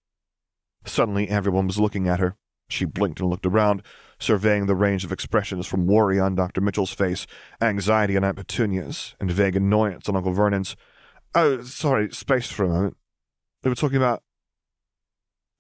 Suddenly, 0.84 1.30
everyone 1.30 1.68
was 1.68 1.80
looking 1.80 2.08
at 2.08 2.20
her. 2.20 2.36
She 2.68 2.86
blinked 2.86 3.20
and 3.20 3.30
looked 3.30 3.46
around, 3.46 3.84
surveying 4.20 4.66
the 4.66 4.76
range 4.76 5.06
of 5.06 5.12
expressions 5.12 5.68
from 5.68 5.88
worry 5.88 6.20
on 6.20 6.36
Dr. 6.36 6.62
Mitchell's 6.62 6.94
face, 6.94 7.28
anxiety 7.62 8.18
on 8.18 8.24
Aunt 8.24 8.38
Petunia's, 8.38 9.16
and 9.20 9.32
vague 9.32 9.56
annoyance 9.56 10.10
on 10.10 10.16
Uncle 10.16 10.34
Vernon's. 10.34 10.76
Oh, 11.34 11.62
sorry, 11.64 12.12
space 12.12 12.50
for 12.50 12.66
a 12.66 12.70
moment. 12.70 12.98
They 13.64 13.70
were 13.70 13.76
talking 13.76 13.98
about. 13.98 14.24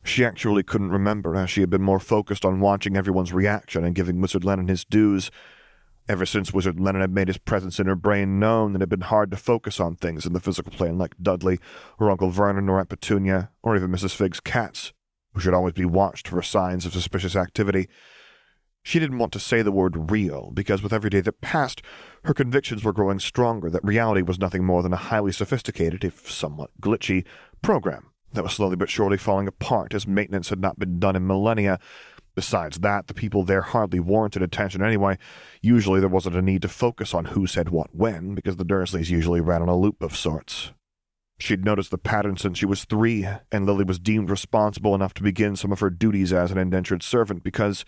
She 0.03 0.25
actually 0.25 0.63
couldn't 0.63 0.91
remember, 0.91 1.35
as 1.35 1.49
she 1.49 1.61
had 1.61 1.69
been 1.69 1.83
more 1.83 1.99
focused 1.99 2.43
on 2.43 2.59
watching 2.59 2.97
everyone's 2.97 3.33
reaction 3.33 3.83
and 3.83 3.95
giving 3.95 4.19
Wizard 4.19 4.43
Lenin 4.43 4.67
his 4.67 4.83
dues. 4.83 5.29
Ever 6.09 6.25
since 6.25 6.51
Wizard 6.51 6.79
Lenin 6.79 7.01
had 7.01 7.13
made 7.13 7.27
his 7.27 7.37
presence 7.37 7.79
in 7.79 7.85
her 7.85 7.95
brain 7.95 8.39
known, 8.39 8.75
it 8.75 8.81
had 8.81 8.89
been 8.89 9.01
hard 9.01 9.29
to 9.31 9.37
focus 9.37 9.79
on 9.79 9.95
things 9.95 10.25
in 10.25 10.33
the 10.33 10.39
physical 10.39 10.71
plane 10.71 10.97
like 10.97 11.15
Dudley, 11.21 11.59
or 11.99 12.09
Uncle 12.09 12.31
Vernon, 12.31 12.67
or 12.67 12.79
Aunt 12.79 12.89
Petunia, 12.89 13.51
or 13.61 13.75
even 13.75 13.91
Mrs. 13.91 14.15
Figg's 14.15 14.39
cats 14.39 14.91
who 15.33 15.39
should 15.39 15.53
always 15.53 15.73
be 15.73 15.85
watched 15.85 16.27
for 16.27 16.41
signs 16.41 16.85
of 16.85 16.93
suspicious 16.93 17.35
activity. 17.35 17.87
She 18.83 18.99
didn't 18.99 19.19
want 19.19 19.31
to 19.33 19.39
say 19.39 19.61
the 19.61 19.71
word 19.71 20.11
real, 20.11 20.51
because 20.51 20.81
with 20.81 20.91
every 20.91 21.11
day 21.11 21.21
that 21.21 21.41
passed, 21.41 21.83
her 22.25 22.33
convictions 22.33 22.83
were 22.83 22.91
growing 22.91 23.19
stronger 23.19 23.69
that 23.69 23.83
reality 23.83 24.23
was 24.23 24.39
nothing 24.39 24.65
more 24.65 24.81
than 24.81 24.91
a 24.91 24.97
highly 24.97 25.31
sophisticated, 25.31 26.03
if 26.03 26.29
somewhat 26.29 26.71
glitchy, 26.81 27.23
program 27.61 28.11
that 28.33 28.43
was 28.43 28.53
slowly 28.53 28.75
but 28.75 28.89
surely 28.89 29.17
falling 29.17 29.47
apart 29.47 29.93
as 29.93 30.07
maintenance 30.07 30.49
had 30.49 30.59
not 30.59 30.79
been 30.79 30.99
done 30.99 31.15
in 31.15 31.27
millennia. 31.27 31.79
Besides 32.33 32.79
that, 32.79 33.07
the 33.07 33.13
people 33.13 33.43
there 33.43 33.61
hardly 33.61 33.99
warranted 33.99 34.41
attention 34.41 34.81
anyway. 34.81 35.17
Usually 35.61 35.99
there 35.99 36.09
wasn't 36.09 36.37
a 36.37 36.41
need 36.41 36.61
to 36.61 36.69
focus 36.69 37.13
on 37.13 37.25
who 37.25 37.45
said 37.45 37.69
what 37.69 37.93
when, 37.93 38.35
because 38.35 38.55
the 38.55 38.65
Dursleys 38.65 39.09
usually 39.09 39.41
ran 39.41 39.61
on 39.61 39.67
a 39.67 39.77
loop 39.77 40.01
of 40.01 40.15
sorts. 40.15 40.71
She'd 41.39 41.65
noticed 41.65 41.91
the 41.91 41.97
pattern 41.97 42.37
since 42.37 42.57
she 42.57 42.65
was 42.65 42.85
three, 42.85 43.27
and 43.51 43.65
Lily 43.65 43.83
was 43.83 43.99
deemed 43.99 44.29
responsible 44.29 44.95
enough 44.95 45.13
to 45.15 45.23
begin 45.23 45.55
some 45.55 45.71
of 45.71 45.79
her 45.79 45.89
duties 45.89 46.31
as 46.31 46.51
an 46.51 46.57
indentured 46.57 47.03
servant 47.03 47.43
because 47.43 47.83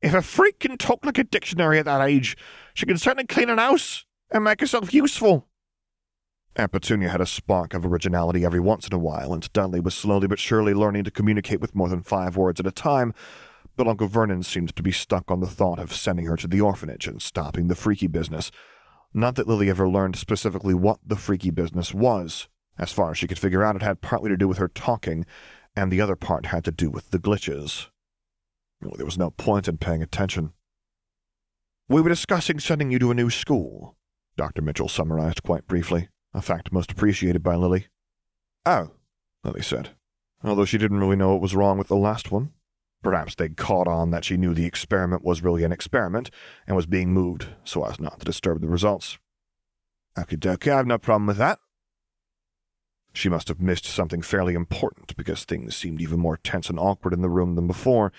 if 0.00 0.14
a 0.14 0.22
freak 0.22 0.60
can 0.60 0.78
talk 0.78 1.04
like 1.04 1.18
a 1.18 1.24
dictionary 1.24 1.78
at 1.78 1.84
that 1.84 2.06
age, 2.06 2.36
she 2.74 2.86
can 2.86 2.96
certainly 2.96 3.26
clean 3.26 3.50
an 3.50 3.58
house 3.58 4.04
and 4.30 4.44
make 4.44 4.60
herself 4.60 4.94
useful. 4.94 5.48
Aunt 6.58 6.72
Petunia 6.72 7.10
had 7.10 7.20
a 7.20 7.26
spark 7.26 7.74
of 7.74 7.84
originality 7.84 8.42
every 8.42 8.60
once 8.60 8.86
in 8.86 8.94
a 8.94 8.98
while, 8.98 9.34
and 9.34 9.52
Dudley 9.52 9.78
was 9.78 9.94
slowly 9.94 10.26
but 10.26 10.38
surely 10.38 10.72
learning 10.72 11.04
to 11.04 11.10
communicate 11.10 11.60
with 11.60 11.74
more 11.74 11.90
than 11.90 12.02
five 12.02 12.34
words 12.34 12.58
at 12.58 12.66
a 12.66 12.72
time, 12.72 13.12
but 13.76 13.86
Uncle 13.86 14.08
Vernon 14.08 14.42
seemed 14.42 14.74
to 14.74 14.82
be 14.82 14.90
stuck 14.90 15.30
on 15.30 15.40
the 15.40 15.46
thought 15.46 15.78
of 15.78 15.92
sending 15.92 16.24
her 16.24 16.36
to 16.36 16.48
the 16.48 16.62
orphanage 16.62 17.06
and 17.06 17.20
stopping 17.20 17.68
the 17.68 17.74
freaky 17.74 18.06
business. 18.06 18.50
Not 19.12 19.34
that 19.34 19.46
Lily 19.46 19.68
ever 19.68 19.86
learned 19.86 20.16
specifically 20.16 20.72
what 20.72 20.98
the 21.06 21.16
freaky 21.16 21.50
business 21.50 21.92
was, 21.92 22.48
as 22.78 22.90
far 22.90 23.10
as 23.10 23.18
she 23.18 23.26
could 23.26 23.38
figure 23.38 23.62
out, 23.62 23.76
it 23.76 23.82
had 23.82 24.00
partly 24.00 24.30
to 24.30 24.36
do 24.38 24.48
with 24.48 24.56
her 24.56 24.68
talking, 24.68 25.26
and 25.74 25.92
the 25.92 26.00
other 26.00 26.16
part 26.16 26.46
had 26.46 26.64
to 26.64 26.72
do 26.72 26.88
with 26.88 27.10
the 27.10 27.18
glitches. 27.18 27.88
Oh, 28.82 28.94
there 28.96 29.06
was 29.06 29.18
no 29.18 29.30
point 29.30 29.68
in 29.68 29.76
paying 29.76 30.02
attention. 30.02 30.52
We 31.86 32.00
were 32.00 32.08
discussing 32.08 32.60
sending 32.60 32.90
you 32.90 32.98
to 32.98 33.10
a 33.10 33.14
new 33.14 33.28
school, 33.28 33.96
Dr. 34.38 34.62
Mitchell 34.62 34.88
summarized 34.88 35.42
quite 35.42 35.66
briefly, 35.66 36.08
a 36.36 36.42
fact 36.42 36.70
most 36.70 36.92
appreciated 36.92 37.42
by 37.42 37.56
Lily. 37.56 37.86
Oh, 38.66 38.90
Lily 39.42 39.62
said, 39.62 39.90
although 40.44 40.66
she 40.66 40.78
didn't 40.78 41.00
really 41.00 41.16
know 41.16 41.32
what 41.32 41.40
was 41.40 41.56
wrong 41.56 41.78
with 41.78 41.88
the 41.88 41.96
last 41.96 42.30
one. 42.30 42.52
Perhaps 43.02 43.36
they'd 43.36 43.56
caught 43.56 43.88
on 43.88 44.10
that 44.10 44.24
she 44.24 44.36
knew 44.36 44.52
the 44.52 44.66
experiment 44.66 45.24
was 45.24 45.42
really 45.42 45.64
an 45.64 45.72
experiment 45.72 46.30
and 46.66 46.76
was 46.76 46.86
being 46.86 47.12
moved 47.12 47.48
so 47.64 47.84
as 47.84 47.98
not 47.98 48.18
to 48.18 48.24
disturb 48.24 48.60
the 48.60 48.68
results. 48.68 49.18
Dokie, 50.16 50.72
I've 50.72 50.86
no 50.86 50.98
problem 50.98 51.26
with 51.26 51.36
that. 51.38 51.58
She 53.12 53.28
must 53.28 53.48
have 53.48 53.60
missed 53.60 53.86
something 53.86 54.20
fairly 54.20 54.54
important 54.54 55.16
because 55.16 55.44
things 55.44 55.74
seemed 55.74 56.02
even 56.02 56.20
more 56.20 56.36
tense 56.36 56.68
and 56.68 56.78
awkward 56.78 57.14
in 57.14 57.22
the 57.22 57.30
room 57.30 57.54
than 57.54 57.66
before. 57.66 58.12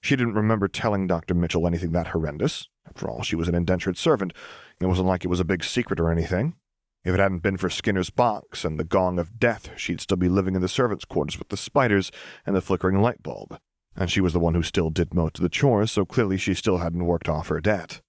She 0.00 0.16
didn't 0.16 0.34
remember 0.34 0.66
telling 0.66 1.06
Dr. 1.06 1.34
Mitchell 1.34 1.66
anything 1.66 1.92
that 1.92 2.08
horrendous. 2.08 2.68
After 2.88 3.08
all, 3.08 3.22
she 3.22 3.36
was 3.36 3.46
an 3.46 3.54
indentured 3.54 3.96
servant. 3.96 4.32
It 4.80 4.86
wasn't 4.86 5.06
like 5.06 5.24
it 5.24 5.28
was 5.28 5.40
a 5.40 5.44
big 5.44 5.62
secret 5.62 6.00
or 6.00 6.10
anything. 6.10 6.54
If 7.04 7.14
it 7.14 7.20
hadn't 7.20 7.42
been 7.42 7.56
for 7.56 7.68
Skinner's 7.68 8.10
box 8.10 8.64
and 8.64 8.78
the 8.78 8.84
gong 8.84 9.18
of 9.18 9.38
death, 9.38 9.70
she'd 9.76 10.00
still 10.00 10.16
be 10.16 10.28
living 10.28 10.54
in 10.54 10.62
the 10.62 10.68
servants' 10.68 11.04
quarters 11.04 11.38
with 11.38 11.48
the 11.48 11.56
spiders 11.56 12.12
and 12.46 12.54
the 12.54 12.60
flickering 12.60 13.00
light 13.00 13.22
bulb. 13.22 13.58
And 13.96 14.10
she 14.10 14.20
was 14.20 14.32
the 14.32 14.40
one 14.40 14.54
who 14.54 14.62
still 14.62 14.90
did 14.90 15.12
most 15.12 15.38
of 15.38 15.42
the 15.42 15.48
chores, 15.48 15.90
so 15.90 16.04
clearly 16.04 16.36
she 16.38 16.54
still 16.54 16.78
hadn't 16.78 17.04
worked 17.04 17.28
off 17.28 17.48
her 17.48 17.60
debt. 17.60 18.00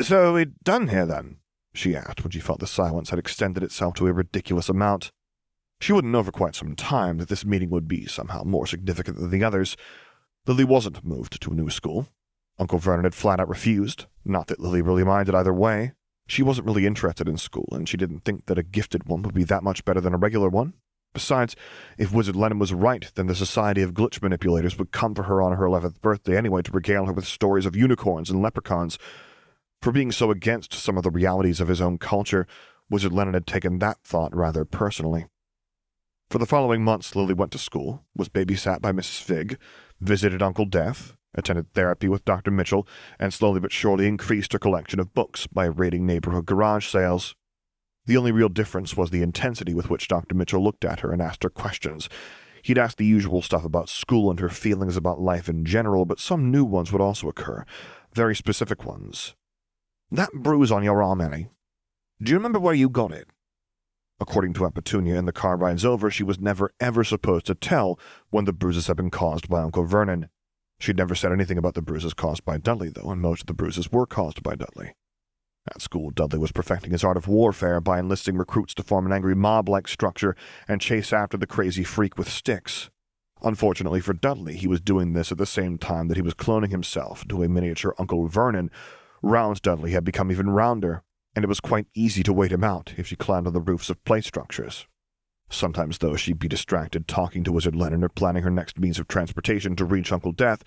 So 0.00 0.34
we 0.34 0.46
done 0.62 0.88
here 0.88 1.06
then? 1.06 1.38
she 1.72 1.96
asked 1.96 2.22
when 2.22 2.30
she 2.30 2.40
felt 2.40 2.60
the 2.60 2.66
silence 2.66 3.10
had 3.10 3.18
extended 3.18 3.62
itself 3.62 3.94
to 3.94 4.06
a 4.06 4.12
ridiculous 4.12 4.68
amount. 4.68 5.10
She 5.80 5.92
wouldn't 5.92 6.12
know 6.12 6.22
for 6.22 6.32
quite 6.32 6.54
some 6.54 6.76
time 6.76 7.18
that 7.18 7.28
this 7.28 7.44
meeting 7.44 7.70
would 7.70 7.88
be 7.88 8.06
somehow 8.06 8.44
more 8.44 8.66
significant 8.66 9.18
than 9.18 9.30
the 9.30 9.44
others. 9.44 9.76
Lily 10.46 10.64
wasn't 10.64 11.04
moved 11.04 11.40
to 11.40 11.50
a 11.50 11.54
new 11.54 11.70
school. 11.70 12.06
Uncle 12.58 12.78
Vernon 12.78 13.04
had 13.04 13.14
flat 13.14 13.40
out 13.40 13.48
refused. 13.48 14.06
Not 14.24 14.48
that 14.48 14.60
Lily 14.60 14.82
really 14.82 15.04
minded 15.04 15.34
either 15.34 15.54
way. 15.54 15.92
She 16.30 16.44
wasn't 16.44 16.68
really 16.68 16.86
interested 16.86 17.28
in 17.28 17.38
school, 17.38 17.66
and 17.72 17.88
she 17.88 17.96
didn't 17.96 18.20
think 18.20 18.46
that 18.46 18.56
a 18.56 18.62
gifted 18.62 19.08
one 19.08 19.22
would 19.22 19.34
be 19.34 19.42
that 19.42 19.64
much 19.64 19.84
better 19.84 20.00
than 20.00 20.14
a 20.14 20.16
regular 20.16 20.48
one. 20.48 20.74
Besides, 21.12 21.56
if 21.98 22.12
Wizard 22.12 22.36
Lenin 22.36 22.60
was 22.60 22.72
right, 22.72 23.10
then 23.16 23.26
the 23.26 23.34
Society 23.34 23.82
of 23.82 23.94
Glitch 23.94 24.22
Manipulators 24.22 24.78
would 24.78 24.92
come 24.92 25.12
for 25.12 25.24
her 25.24 25.42
on 25.42 25.56
her 25.56 25.66
eleventh 25.66 26.00
birthday 26.00 26.36
anyway 26.36 26.62
to 26.62 26.70
regale 26.70 27.06
her 27.06 27.12
with 27.12 27.26
stories 27.26 27.66
of 27.66 27.74
unicorns 27.74 28.30
and 28.30 28.40
leprechauns, 28.40 28.96
for 29.82 29.90
being 29.90 30.12
so 30.12 30.30
against 30.30 30.72
some 30.72 30.96
of 30.96 31.02
the 31.02 31.10
realities 31.10 31.60
of 31.60 31.66
his 31.66 31.80
own 31.80 31.98
culture, 31.98 32.46
Wizard 32.88 33.12
Lenin 33.12 33.34
had 33.34 33.48
taken 33.48 33.80
that 33.80 33.98
thought 34.04 34.32
rather 34.32 34.64
personally. 34.64 35.26
For 36.30 36.38
the 36.38 36.46
following 36.46 36.84
months, 36.84 37.16
Lily 37.16 37.34
went 37.34 37.50
to 37.52 37.58
school, 37.58 38.04
was 38.14 38.28
babysat 38.28 38.80
by 38.80 38.92
Mrs. 38.92 39.20
Figg, 39.20 39.58
visited 40.00 40.42
Uncle 40.42 40.64
Death, 40.64 41.16
attended 41.34 41.72
therapy 41.72 42.08
with 42.08 42.24
Dr. 42.24 42.50
Mitchell, 42.50 42.86
and 43.18 43.32
slowly 43.32 43.60
but 43.60 43.72
surely 43.72 44.06
increased 44.06 44.52
her 44.52 44.58
collection 44.58 45.00
of 45.00 45.14
books 45.14 45.46
by 45.46 45.64
raiding 45.64 46.06
neighborhood 46.06 46.46
garage 46.46 46.86
sales. 46.86 47.34
The 48.06 48.16
only 48.16 48.32
real 48.32 48.48
difference 48.48 48.96
was 48.96 49.10
the 49.10 49.22
intensity 49.22 49.74
with 49.74 49.90
which 49.90 50.08
Dr. 50.08 50.34
Mitchell 50.34 50.62
looked 50.62 50.84
at 50.84 51.00
her 51.00 51.12
and 51.12 51.22
asked 51.22 51.42
her 51.42 51.50
questions. 51.50 52.08
He'd 52.62 52.78
ask 52.78 52.96
the 52.96 53.06
usual 53.06 53.42
stuff 53.42 53.64
about 53.64 53.88
school 53.88 54.30
and 54.30 54.40
her 54.40 54.48
feelings 54.48 54.96
about 54.96 55.20
life 55.20 55.48
in 55.48 55.64
general, 55.64 56.04
but 56.04 56.20
some 56.20 56.50
new 56.50 56.64
ones 56.64 56.92
would 56.92 57.00
also 57.00 57.28
occur, 57.28 57.64
very 58.14 58.34
specific 58.34 58.84
ones. 58.84 59.34
That 60.10 60.32
bruise 60.32 60.72
on 60.72 60.82
your 60.82 61.02
arm, 61.02 61.20
Annie. 61.20 61.48
Do 62.20 62.32
you 62.32 62.36
remember 62.36 62.58
where 62.58 62.74
you 62.74 62.88
got 62.88 63.12
it? 63.12 63.28
According 64.20 64.52
to 64.54 64.64
Aunt 64.64 64.74
Petunia 64.74 65.16
in 65.16 65.24
the 65.24 65.32
car 65.32 65.56
rides 65.56 65.84
over, 65.84 66.10
she 66.10 66.22
was 66.22 66.38
never 66.38 66.72
ever 66.78 67.04
supposed 67.04 67.46
to 67.46 67.54
tell 67.54 67.98
when 68.28 68.44
the 68.44 68.52
bruises 68.52 68.88
had 68.88 68.96
been 68.96 69.10
caused 69.10 69.48
by 69.48 69.62
Uncle 69.62 69.84
Vernon. 69.84 70.28
She'd 70.80 70.96
never 70.96 71.14
said 71.14 71.30
anything 71.30 71.58
about 71.58 71.74
the 71.74 71.82
bruises 71.82 72.14
caused 72.14 72.46
by 72.46 72.56
Dudley, 72.56 72.88
though, 72.88 73.10
and 73.10 73.20
most 73.20 73.42
of 73.42 73.46
the 73.46 73.54
bruises 73.54 73.92
were 73.92 74.06
caused 74.06 74.42
by 74.42 74.56
Dudley. 74.56 74.94
At 75.68 75.82
school, 75.82 76.10
Dudley 76.10 76.38
was 76.38 76.52
perfecting 76.52 76.92
his 76.92 77.04
art 77.04 77.18
of 77.18 77.28
warfare 77.28 77.82
by 77.82 77.98
enlisting 77.98 78.38
recruits 78.38 78.72
to 78.74 78.82
form 78.82 79.04
an 79.04 79.12
angry 79.12 79.34
mob 79.34 79.68
like 79.68 79.86
structure 79.86 80.34
and 80.66 80.80
chase 80.80 81.12
after 81.12 81.36
the 81.36 81.46
crazy 81.46 81.84
freak 81.84 82.16
with 82.16 82.30
sticks. 82.30 82.88
Unfortunately 83.42 84.00
for 84.00 84.14
Dudley, 84.14 84.56
he 84.56 84.66
was 84.66 84.80
doing 84.80 85.12
this 85.12 85.30
at 85.30 85.36
the 85.36 85.44
same 85.44 85.76
time 85.76 86.08
that 86.08 86.16
he 86.16 86.22
was 86.22 86.32
cloning 86.32 86.70
himself 86.70 87.22
into 87.22 87.42
a 87.42 87.48
miniature 87.48 87.94
Uncle 87.98 88.26
Vernon 88.26 88.70
Round 89.22 89.60
Dudley 89.60 89.90
had 89.90 90.04
become 90.04 90.32
even 90.32 90.48
rounder, 90.48 91.02
and 91.36 91.44
it 91.44 91.48
was 91.48 91.60
quite 91.60 91.88
easy 91.94 92.22
to 92.22 92.32
wait 92.32 92.52
him 92.52 92.64
out 92.64 92.94
if 92.96 93.06
she 93.06 93.16
climbed 93.16 93.46
on 93.46 93.52
the 93.52 93.60
roofs 93.60 93.90
of 93.90 94.02
play 94.04 94.22
structures. 94.22 94.86
Sometimes, 95.52 95.98
though, 95.98 96.14
she'd 96.14 96.38
be 96.38 96.46
distracted 96.46 97.08
talking 97.08 97.42
to 97.42 97.52
Wizard 97.52 97.74
Lenin 97.74 98.04
or 98.04 98.08
planning 98.08 98.44
her 98.44 98.50
next 98.50 98.78
means 98.78 99.00
of 99.00 99.08
transportation 99.08 99.74
to 99.76 99.84
reach 99.84 100.12
Uncle 100.12 100.30
Death, 100.30 100.62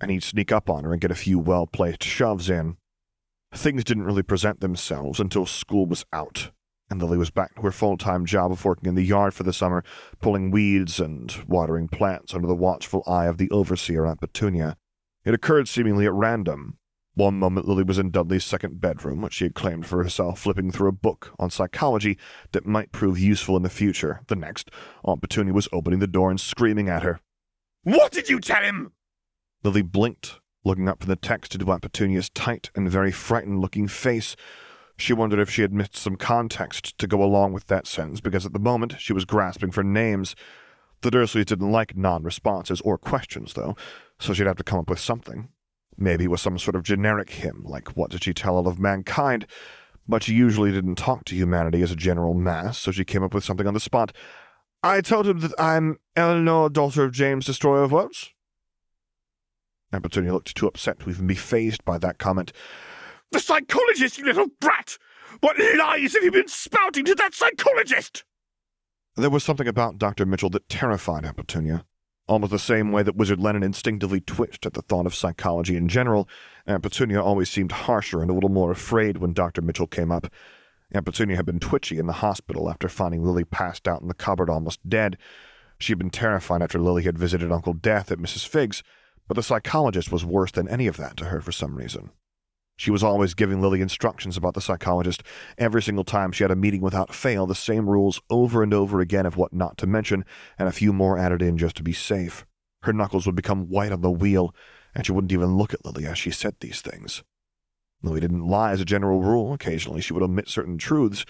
and 0.00 0.12
he'd 0.12 0.22
sneak 0.22 0.52
up 0.52 0.70
on 0.70 0.84
her 0.84 0.92
and 0.92 1.00
get 1.00 1.10
a 1.10 1.16
few 1.16 1.40
well 1.40 1.66
placed 1.66 2.04
shoves 2.04 2.48
in. 2.48 2.76
Things 3.52 3.82
didn't 3.82 4.04
really 4.04 4.22
present 4.22 4.60
themselves 4.60 5.18
until 5.18 5.44
school 5.44 5.86
was 5.86 6.04
out, 6.12 6.52
and 6.88 7.02
Lily 7.02 7.18
was 7.18 7.30
back 7.30 7.56
to 7.56 7.62
her 7.62 7.72
full 7.72 7.96
time 7.96 8.24
job 8.24 8.52
of 8.52 8.64
working 8.64 8.88
in 8.88 8.94
the 8.94 9.02
yard 9.02 9.34
for 9.34 9.42
the 9.42 9.52
summer, 9.52 9.82
pulling 10.20 10.52
weeds 10.52 11.00
and 11.00 11.34
watering 11.48 11.88
plants 11.88 12.32
under 12.32 12.46
the 12.46 12.54
watchful 12.54 13.02
eye 13.08 13.26
of 13.26 13.38
the 13.38 13.50
overseer, 13.50 14.06
Aunt 14.06 14.20
Petunia. 14.20 14.76
It 15.24 15.34
occurred 15.34 15.66
seemingly 15.66 16.06
at 16.06 16.12
random, 16.12 16.78
one 17.18 17.38
moment 17.38 17.66
Lily 17.66 17.82
was 17.82 17.98
in 17.98 18.10
Dudley's 18.10 18.44
second 18.44 18.80
bedroom, 18.80 19.20
which 19.20 19.34
she 19.34 19.44
had 19.44 19.54
claimed 19.54 19.86
for 19.86 20.02
herself, 20.02 20.40
flipping 20.40 20.70
through 20.70 20.88
a 20.88 20.92
book 20.92 21.34
on 21.38 21.50
psychology 21.50 22.16
that 22.52 22.64
might 22.64 22.92
prove 22.92 23.18
useful 23.18 23.56
in 23.56 23.64
the 23.64 23.68
future. 23.68 24.20
The 24.28 24.36
next, 24.36 24.70
Aunt 25.04 25.20
Petunia 25.20 25.52
was 25.52 25.68
opening 25.72 25.98
the 25.98 26.06
door 26.06 26.30
and 26.30 26.40
screaming 26.40 26.88
at 26.88 27.02
her. 27.02 27.20
What 27.82 28.12
did 28.12 28.28
you 28.28 28.40
tell 28.40 28.62
him? 28.62 28.92
Lily 29.64 29.82
blinked, 29.82 30.38
looking 30.64 30.88
up 30.88 31.00
from 31.00 31.08
the 31.08 31.16
text 31.16 31.54
into 31.54 31.70
Aunt 31.70 31.82
Petunia's 31.82 32.30
tight 32.30 32.70
and 32.74 32.88
very 32.88 33.10
frightened 33.10 33.60
looking 33.60 33.88
face. 33.88 34.36
She 34.96 35.12
wondered 35.12 35.40
if 35.40 35.50
she 35.50 35.62
had 35.62 35.72
missed 35.72 35.96
some 35.96 36.16
context 36.16 36.96
to 36.98 37.06
go 37.06 37.22
along 37.22 37.52
with 37.52 37.66
that 37.66 37.86
sentence, 37.86 38.20
because 38.20 38.46
at 38.46 38.52
the 38.52 38.58
moment 38.58 38.96
she 38.98 39.12
was 39.12 39.24
grasping 39.24 39.72
for 39.72 39.82
names. 39.82 40.36
The 41.00 41.10
Dursleys 41.10 41.46
didn't 41.46 41.72
like 41.72 41.96
non 41.96 42.22
responses 42.22 42.80
or 42.82 42.98
questions, 42.98 43.54
though, 43.54 43.76
so 44.18 44.32
she'd 44.32 44.46
have 44.46 44.56
to 44.56 44.64
come 44.64 44.80
up 44.80 44.90
with 44.90 44.98
something. 45.00 45.48
Maybe 46.00 46.24
it 46.24 46.30
was 46.30 46.40
some 46.40 46.58
sort 46.58 46.76
of 46.76 46.84
generic 46.84 47.28
hymn, 47.28 47.64
like 47.64 47.96
What 47.96 48.12
Did 48.12 48.22
She 48.22 48.32
Tell 48.32 48.54
All 48.56 48.68
of 48.68 48.78
Mankind? 48.78 49.46
But 50.06 50.22
she 50.22 50.32
usually 50.32 50.70
didn't 50.70 50.94
talk 50.94 51.24
to 51.24 51.34
humanity 51.34 51.82
as 51.82 51.90
a 51.90 51.96
general 51.96 52.34
mass, 52.34 52.78
so 52.78 52.92
she 52.92 53.04
came 53.04 53.24
up 53.24 53.34
with 53.34 53.44
something 53.44 53.66
on 53.66 53.74
the 53.74 53.80
spot. 53.80 54.12
I 54.82 55.00
told 55.00 55.26
him 55.26 55.40
that 55.40 55.52
I'm 55.58 55.98
Eleanor, 56.14 56.68
daughter 56.68 57.02
of 57.02 57.12
James, 57.12 57.46
destroyer 57.46 57.82
of 57.82 57.90
worlds. 57.90 58.30
Petunia 59.90 60.32
looked 60.32 60.54
too 60.54 60.68
upset 60.68 61.00
to 61.00 61.10
even 61.10 61.26
be 61.26 61.34
fazed 61.34 61.84
by 61.84 61.98
that 61.98 62.18
comment. 62.18 62.52
The 63.32 63.40
psychologist, 63.40 64.18
you 64.18 64.24
little 64.24 64.46
brat! 64.60 64.98
What 65.40 65.56
lies 65.58 66.14
have 66.14 66.22
you 66.22 66.30
been 66.30 66.48
spouting 66.48 67.04
to 67.06 67.14
that 67.16 67.34
psychologist? 67.34 68.24
There 69.16 69.30
was 69.30 69.42
something 69.42 69.66
about 69.66 69.98
Dr. 69.98 70.24
Mitchell 70.26 70.50
that 70.50 70.68
terrified 70.68 71.24
Petunia. 71.36 71.84
Almost 72.28 72.50
the 72.50 72.58
same 72.58 72.92
way 72.92 73.02
that 73.02 73.16
Wizard 73.16 73.40
Lenin 73.40 73.62
instinctively 73.62 74.20
twitched 74.20 74.66
at 74.66 74.74
the 74.74 74.82
thought 74.82 75.06
of 75.06 75.14
psychology 75.14 75.76
in 75.76 75.88
general, 75.88 76.28
Aunt 76.66 76.82
Petunia 76.82 77.22
always 77.22 77.48
seemed 77.48 77.72
harsher 77.72 78.20
and 78.20 78.30
a 78.30 78.34
little 78.34 78.50
more 78.50 78.70
afraid 78.70 79.16
when 79.16 79.32
Dr. 79.32 79.62
Mitchell 79.62 79.86
came 79.86 80.12
up. 80.12 80.26
Aunt 80.92 81.06
Petunia 81.06 81.36
had 81.36 81.46
been 81.46 81.58
twitchy 81.58 81.98
in 81.98 82.06
the 82.06 82.12
hospital 82.14 82.68
after 82.68 82.88
finding 82.90 83.24
Lily 83.24 83.44
passed 83.44 83.88
out 83.88 84.02
in 84.02 84.08
the 84.08 84.14
cupboard 84.14 84.50
almost 84.50 84.86
dead. 84.86 85.16
She 85.78 85.92
had 85.92 85.98
been 85.98 86.10
terrified 86.10 86.60
after 86.60 86.78
Lily 86.78 87.04
had 87.04 87.18
visited 87.18 87.50
Uncle 87.50 87.72
Death 87.72 88.12
at 88.12 88.18
Mrs. 88.18 88.46
Figg's, 88.46 88.82
but 89.26 89.34
the 89.34 89.42
psychologist 89.42 90.12
was 90.12 90.24
worse 90.24 90.52
than 90.52 90.68
any 90.68 90.86
of 90.86 90.98
that 90.98 91.16
to 91.16 91.26
her 91.26 91.40
for 91.40 91.52
some 91.52 91.76
reason. 91.76 92.10
She 92.78 92.92
was 92.92 93.02
always 93.02 93.34
giving 93.34 93.60
Lily 93.60 93.80
instructions 93.80 94.36
about 94.36 94.54
the 94.54 94.60
psychologist. 94.60 95.24
Every 95.58 95.82
single 95.82 96.04
time 96.04 96.30
she 96.30 96.44
had 96.44 96.52
a 96.52 96.56
meeting 96.56 96.80
without 96.80 97.12
fail, 97.12 97.44
the 97.44 97.56
same 97.56 97.90
rules 97.90 98.20
over 98.30 98.62
and 98.62 98.72
over 98.72 99.00
again 99.00 99.26
of 99.26 99.36
what 99.36 99.52
not 99.52 99.76
to 99.78 99.86
mention, 99.88 100.24
and 100.56 100.68
a 100.68 100.72
few 100.72 100.92
more 100.92 101.18
added 101.18 101.42
in 101.42 101.58
just 101.58 101.76
to 101.78 101.82
be 101.82 101.92
safe. 101.92 102.46
Her 102.82 102.92
knuckles 102.92 103.26
would 103.26 103.34
become 103.34 103.68
white 103.68 103.90
on 103.90 104.00
the 104.00 104.12
wheel, 104.12 104.54
and 104.94 105.04
she 105.04 105.10
wouldn't 105.10 105.32
even 105.32 105.56
look 105.56 105.74
at 105.74 105.84
Lily 105.84 106.06
as 106.06 106.18
she 106.18 106.30
said 106.30 106.54
these 106.60 106.80
things. 106.80 107.24
Lily 108.00 108.20
didn't 108.20 108.46
lie 108.46 108.70
as 108.70 108.80
a 108.80 108.84
general 108.84 109.22
rule. 109.22 109.52
Occasionally 109.52 110.00
she 110.00 110.12
would 110.12 110.22
omit 110.22 110.48
certain 110.48 110.78
truths, 110.78 111.24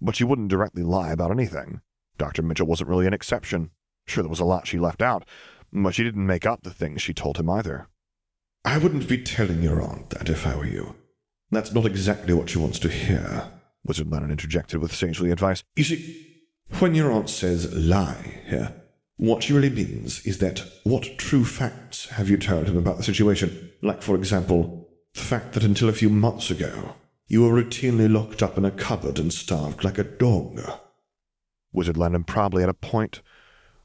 but 0.00 0.16
she 0.16 0.24
wouldn't 0.24 0.48
directly 0.48 0.82
lie 0.82 1.12
about 1.12 1.30
anything. 1.30 1.82
Dr. 2.16 2.40
Mitchell 2.40 2.66
wasn't 2.66 2.88
really 2.88 3.06
an 3.06 3.12
exception. 3.12 3.72
Sure, 4.06 4.22
there 4.22 4.30
was 4.30 4.40
a 4.40 4.44
lot 4.46 4.66
she 4.66 4.78
left 4.78 5.02
out, 5.02 5.26
but 5.70 5.94
she 5.94 6.02
didn't 6.02 6.26
make 6.26 6.46
up 6.46 6.62
the 6.62 6.72
things 6.72 7.02
she 7.02 7.12
told 7.12 7.36
him 7.36 7.50
either. 7.50 7.88
I 8.64 8.78
wouldn't 8.78 9.08
be 9.08 9.22
telling 9.22 9.62
your 9.62 9.82
aunt 9.82 10.10
that 10.10 10.30
if 10.30 10.46
I 10.46 10.56
were 10.56 10.66
you. 10.66 10.96
That's 11.50 11.72
not 11.72 11.84
exactly 11.84 12.32
what 12.32 12.48
she 12.48 12.58
wants 12.58 12.78
to 12.80 12.88
hear, 12.88 13.44
Wizard 13.84 14.10
Lenin 14.10 14.30
interjected 14.30 14.80
with 14.80 14.94
sagely 14.94 15.30
advice. 15.30 15.62
You 15.76 15.84
see, 15.84 16.40
when 16.78 16.94
your 16.94 17.12
aunt 17.12 17.28
says 17.28 17.72
lie 17.74 18.40
here, 18.46 18.72
what 19.16 19.44
she 19.44 19.52
really 19.52 19.70
means 19.70 20.24
is 20.26 20.38
that 20.38 20.64
what 20.82 21.18
true 21.18 21.44
facts 21.44 22.08
have 22.10 22.28
you 22.28 22.36
told 22.36 22.66
him 22.66 22.76
about 22.76 22.96
the 22.96 23.04
situation? 23.04 23.70
Like, 23.82 24.02
for 24.02 24.16
example, 24.16 24.88
the 25.12 25.20
fact 25.20 25.52
that 25.52 25.62
until 25.62 25.88
a 25.88 25.92
few 25.92 26.08
months 26.08 26.50
ago, 26.50 26.94
you 27.28 27.42
were 27.42 27.62
routinely 27.62 28.12
locked 28.12 28.42
up 28.42 28.58
in 28.58 28.64
a 28.64 28.70
cupboard 28.70 29.18
and 29.18 29.32
starved 29.32 29.84
like 29.84 29.98
a 29.98 30.04
dog. 30.04 30.60
Wizard 31.72 31.96
Lenin 31.96 32.24
probably 32.24 32.62
had 32.62 32.70
a 32.70 32.74
point. 32.74 33.20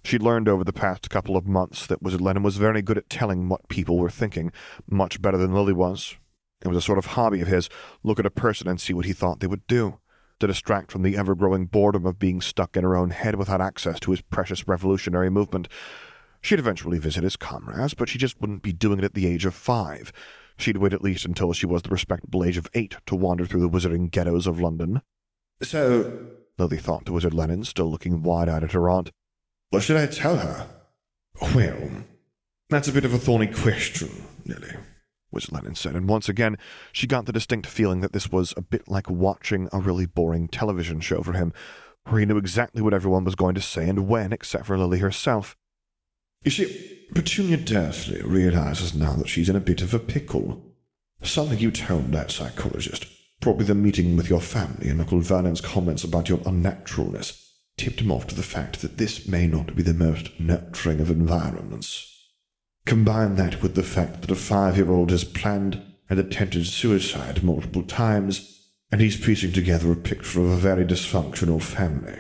She'd 0.04 0.24
learned 0.24 0.48
over 0.48 0.64
the 0.64 0.74
past 0.74 1.10
couple 1.10 1.36
of 1.36 1.46
months 1.46 1.86
that 1.88 2.02
Wizard 2.02 2.22
Lenin 2.22 2.44
was 2.44 2.58
very 2.58 2.82
good 2.82 2.98
at 2.98 3.10
telling 3.10 3.50
what 3.50 3.68
people 3.68 3.98
were 3.98 4.10
thinking, 4.10 4.52
much 4.90 5.22
better 5.22 5.38
than 5.38 5.54
Lily 5.54 5.74
was. 5.74 6.16
It 6.62 6.68
was 6.68 6.78
a 6.78 6.82
sort 6.82 6.98
of 6.98 7.08
hobby 7.08 7.42
of 7.42 7.48
his 7.48 7.70
look 8.04 8.20
at 8.20 8.26
a 8.26 8.32
person 8.32 8.68
and 8.68 8.80
see 8.80 8.94
what 8.94 9.06
he 9.06 9.14
thought 9.14 9.40
they 9.40 9.48
would 9.48 9.68
do, 9.68 10.00
to 10.40 10.48
distract 10.48 10.92
from 10.92 11.04
the 11.04 11.18
ever 11.18 11.36
growing 11.36 11.66
boredom 11.66 12.06
of 12.06 12.20
being 12.20 12.42
stuck 12.42 12.76
in 12.76 12.84
her 12.84 12.96
own 12.96 13.12
head 13.12 13.36
without 13.36 13.62
access 13.62 14.00
to 14.02 14.12
his 14.12 14.22
precious 14.22 14.68
revolutionary 14.68 15.30
movement. 15.30 15.68
She'd 16.42 16.60
eventually 16.60 17.00
visit 17.00 17.24
his 17.24 17.36
comrades, 17.36 17.94
but 17.94 18.10
she 18.10 18.18
just 18.18 18.40
wouldn't 18.40 18.64
be 18.64 18.74
doing 18.74 19.00
it 19.00 19.06
at 19.06 19.14
the 19.14 19.28
age 19.28 19.46
of 19.46 19.54
five. 19.54 20.12
She'd 20.58 20.78
wait 20.78 20.94
at 20.94 21.02
least 21.02 21.26
until 21.26 21.54
she 21.54 21.66
was 21.66 21.82
the 21.82 21.90
respectable 21.90 22.44
age 22.44 22.58
of 22.58 22.70
eight 22.74 22.96
to 23.06 23.16
wander 23.16 23.46
through 23.46 23.62
the 23.62 23.70
wizarding 23.70 24.10
ghettos 24.12 24.48
of 24.48 24.60
London. 24.60 25.02
So, 25.62 26.28
Lily 26.58 26.78
thought 26.78 27.06
to 27.06 27.14
Wizard 27.14 27.34
Lenin, 27.34 27.64
still 27.64 27.92
looking 27.92 28.22
wide 28.24 28.50
eyed 28.50 28.64
at 28.64 28.72
her 28.72 28.90
aunt. 28.90 29.12
What 29.70 29.84
should 29.84 29.98
I 29.98 30.08
tell 30.08 30.38
her? 30.38 30.68
Well, 31.54 32.06
that's 32.70 32.88
a 32.88 32.92
bit 32.92 33.06
of 33.06 33.14
a 33.14 33.20
thorny 33.20 33.48
question, 33.48 34.10
Lily. 34.46 34.76
Wizard 35.32 35.52
Lenin 35.52 35.76
said, 35.76 35.96
and 35.96 36.10
once 36.10 36.28
again 36.28 36.58
she 36.92 37.06
got 37.06 37.26
the 37.28 37.32
distinct 37.32 37.68
feeling 37.68 38.02
that 38.02 38.12
this 38.12 38.32
was 38.32 38.54
a 38.58 38.62
bit 38.62 38.88
like 38.88 39.10
watching 39.10 39.70
a 39.72 39.80
really 39.80 40.08
boring 40.08 40.48
television 40.48 41.00
show 41.00 41.22
for 41.22 41.34
him, 41.34 41.54
where 42.06 42.20
he 42.20 42.26
knew 42.26 42.38
exactly 42.38 42.82
what 42.82 42.96
everyone 42.96 43.24
was 43.24 43.36
going 43.36 43.54
to 43.54 43.62
say 43.62 43.88
and 43.88 44.08
when, 44.08 44.34
except 44.34 44.66
for 44.66 44.78
Lily 44.78 45.00
herself. 45.00 45.56
You 46.44 46.52
see, 46.52 47.06
Petunia 47.14 47.58
Dursley 47.58 48.24
realizes 48.24 48.96
now 48.96 49.14
that 49.14 49.30
she's 49.30 49.50
in 49.50 49.56
a 49.56 49.62
bit 49.62 49.82
of 49.82 49.94
a 49.94 50.00
pickle. 50.00 50.64
Something 51.22 51.60
you 51.60 51.70
told 51.70 52.12
that 52.12 52.32
psychologist, 52.32 53.06
probably 53.40 53.66
the 53.66 53.76
meeting 53.76 54.18
with 54.18 54.30
your 54.30 54.42
family 54.42 54.90
and 54.90 55.00
Uncle 55.00 55.20
Vernon's 55.20 55.62
comments 55.62 56.04
about 56.04 56.30
your 56.30 56.40
unnaturalness, 56.40 57.49
tipped 57.80 58.02
him 58.02 58.12
off 58.12 58.28
to 58.28 58.36
the 58.36 58.44
fact 58.44 58.82
that 58.82 58.98
this 58.98 59.26
may 59.26 59.48
not 59.48 59.74
be 59.74 59.82
the 59.82 59.94
most 59.94 60.38
nurturing 60.38 61.00
of 61.00 61.10
environments. 61.10 62.28
Combine 62.86 63.36
that 63.36 63.62
with 63.62 63.76
the 63.76 63.84
fact 63.84 64.22
that 64.22 64.32
a 64.32 64.36
five 64.36 64.76
year 64.76 64.92
old 64.92 65.12
has 65.12 65.24
planned 65.24 65.82
and 66.10 66.20
attempted 66.20 66.68
suicide 66.68 67.42
multiple 67.42 67.84
times, 67.84 68.68
and 68.92 69.00
he's 69.00 69.24
piecing 69.24 69.54
together 69.54 69.92
a 69.92 69.96
picture 69.96 70.42
of 70.42 70.50
a 70.50 70.58
very 70.58 70.84
dysfunctional 70.84 71.62
family. 71.62 72.20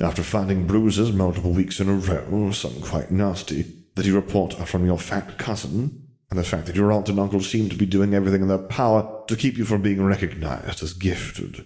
After 0.00 0.24
finding 0.24 0.66
bruises 0.66 1.12
multiple 1.12 1.52
weeks 1.52 1.78
in 1.78 1.88
a 1.88 1.94
row, 1.94 2.50
some 2.50 2.80
quite 2.80 3.12
nasty, 3.12 3.84
that 3.94 4.06
you 4.06 4.16
report 4.16 4.60
are 4.60 4.66
from 4.66 4.84
your 4.84 4.98
fat 4.98 5.38
cousin, 5.38 6.08
and 6.30 6.38
the 6.38 6.42
fact 6.42 6.66
that 6.66 6.74
your 6.74 6.90
aunt 6.90 7.08
and 7.08 7.20
uncle 7.20 7.40
seem 7.40 7.68
to 7.68 7.76
be 7.76 7.86
doing 7.86 8.12
everything 8.12 8.42
in 8.42 8.48
their 8.48 8.58
power 8.58 9.22
to 9.28 9.36
keep 9.36 9.56
you 9.56 9.64
from 9.64 9.82
being 9.82 10.02
recognized 10.02 10.82
as 10.82 10.94
gifted. 10.94 11.64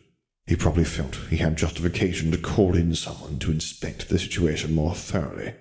He 0.49 0.57
probably 0.57 0.85
felt 0.85 1.15
he 1.29 1.37
had 1.37 1.59
justification 1.59 2.31
to 2.31 2.39
call 2.39 2.75
in 2.75 2.95
someone 2.95 3.39
to 3.41 3.51
inspect 3.51 4.09
the 4.09 4.19
situation 4.19 4.75
more 4.75 4.95
thoroughly. 4.95 5.53